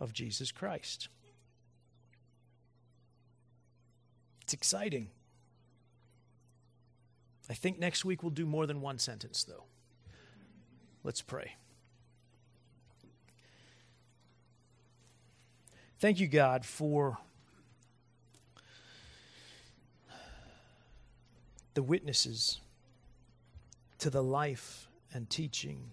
of 0.00 0.12
Jesus 0.12 0.50
Christ. 0.50 1.08
It's 4.42 4.52
exciting. 4.52 5.08
I 7.48 7.54
think 7.54 7.78
next 7.78 8.04
week 8.04 8.22
we'll 8.22 8.30
do 8.30 8.46
more 8.46 8.66
than 8.66 8.80
one 8.80 8.98
sentence, 8.98 9.44
though. 9.44 9.64
Let's 11.02 11.22
pray. 11.22 11.56
Thank 15.98 16.20
you, 16.20 16.26
God, 16.26 16.64
for 16.64 17.18
the 21.74 21.82
witnesses 21.82 22.60
to 23.98 24.10
the 24.10 24.22
life 24.22 24.88
and 25.14 25.30
teaching 25.30 25.92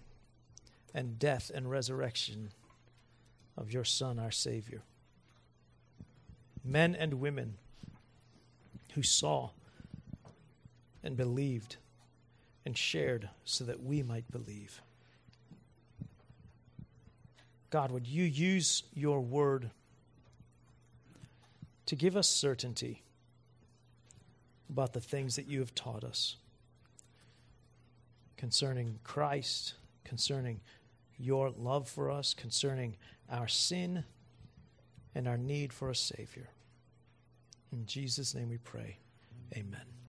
and 0.92 1.18
death 1.18 1.50
and 1.54 1.70
resurrection 1.70 2.50
of 3.56 3.72
your 3.72 3.84
Son, 3.84 4.18
our 4.18 4.30
Savior. 4.30 4.82
Men 6.64 6.94
and 6.94 7.14
women 7.14 7.54
who 8.94 9.02
saw 9.02 9.50
and 11.02 11.16
believed 11.16 11.76
and 12.64 12.76
shared 12.76 13.28
so 13.44 13.64
that 13.64 13.82
we 13.82 14.02
might 14.02 14.30
believe. 14.30 14.80
God, 17.70 17.90
would 17.90 18.06
you 18.06 18.24
use 18.24 18.82
your 18.92 19.20
word 19.20 19.70
to 21.86 21.96
give 21.96 22.16
us 22.16 22.28
certainty 22.28 23.02
about 24.68 24.92
the 24.92 25.00
things 25.00 25.36
that 25.36 25.46
you 25.46 25.60
have 25.60 25.74
taught 25.74 26.04
us? 26.04 26.36
Concerning 28.42 28.98
Christ, 29.04 29.74
concerning 30.02 30.60
your 31.16 31.50
love 31.50 31.88
for 31.88 32.10
us, 32.10 32.34
concerning 32.34 32.96
our 33.30 33.46
sin 33.46 34.02
and 35.14 35.28
our 35.28 35.36
need 35.36 35.72
for 35.72 35.90
a 35.90 35.94
Savior. 35.94 36.48
In 37.70 37.86
Jesus' 37.86 38.34
name 38.34 38.48
we 38.48 38.58
pray. 38.58 38.98
Amen. 39.54 39.91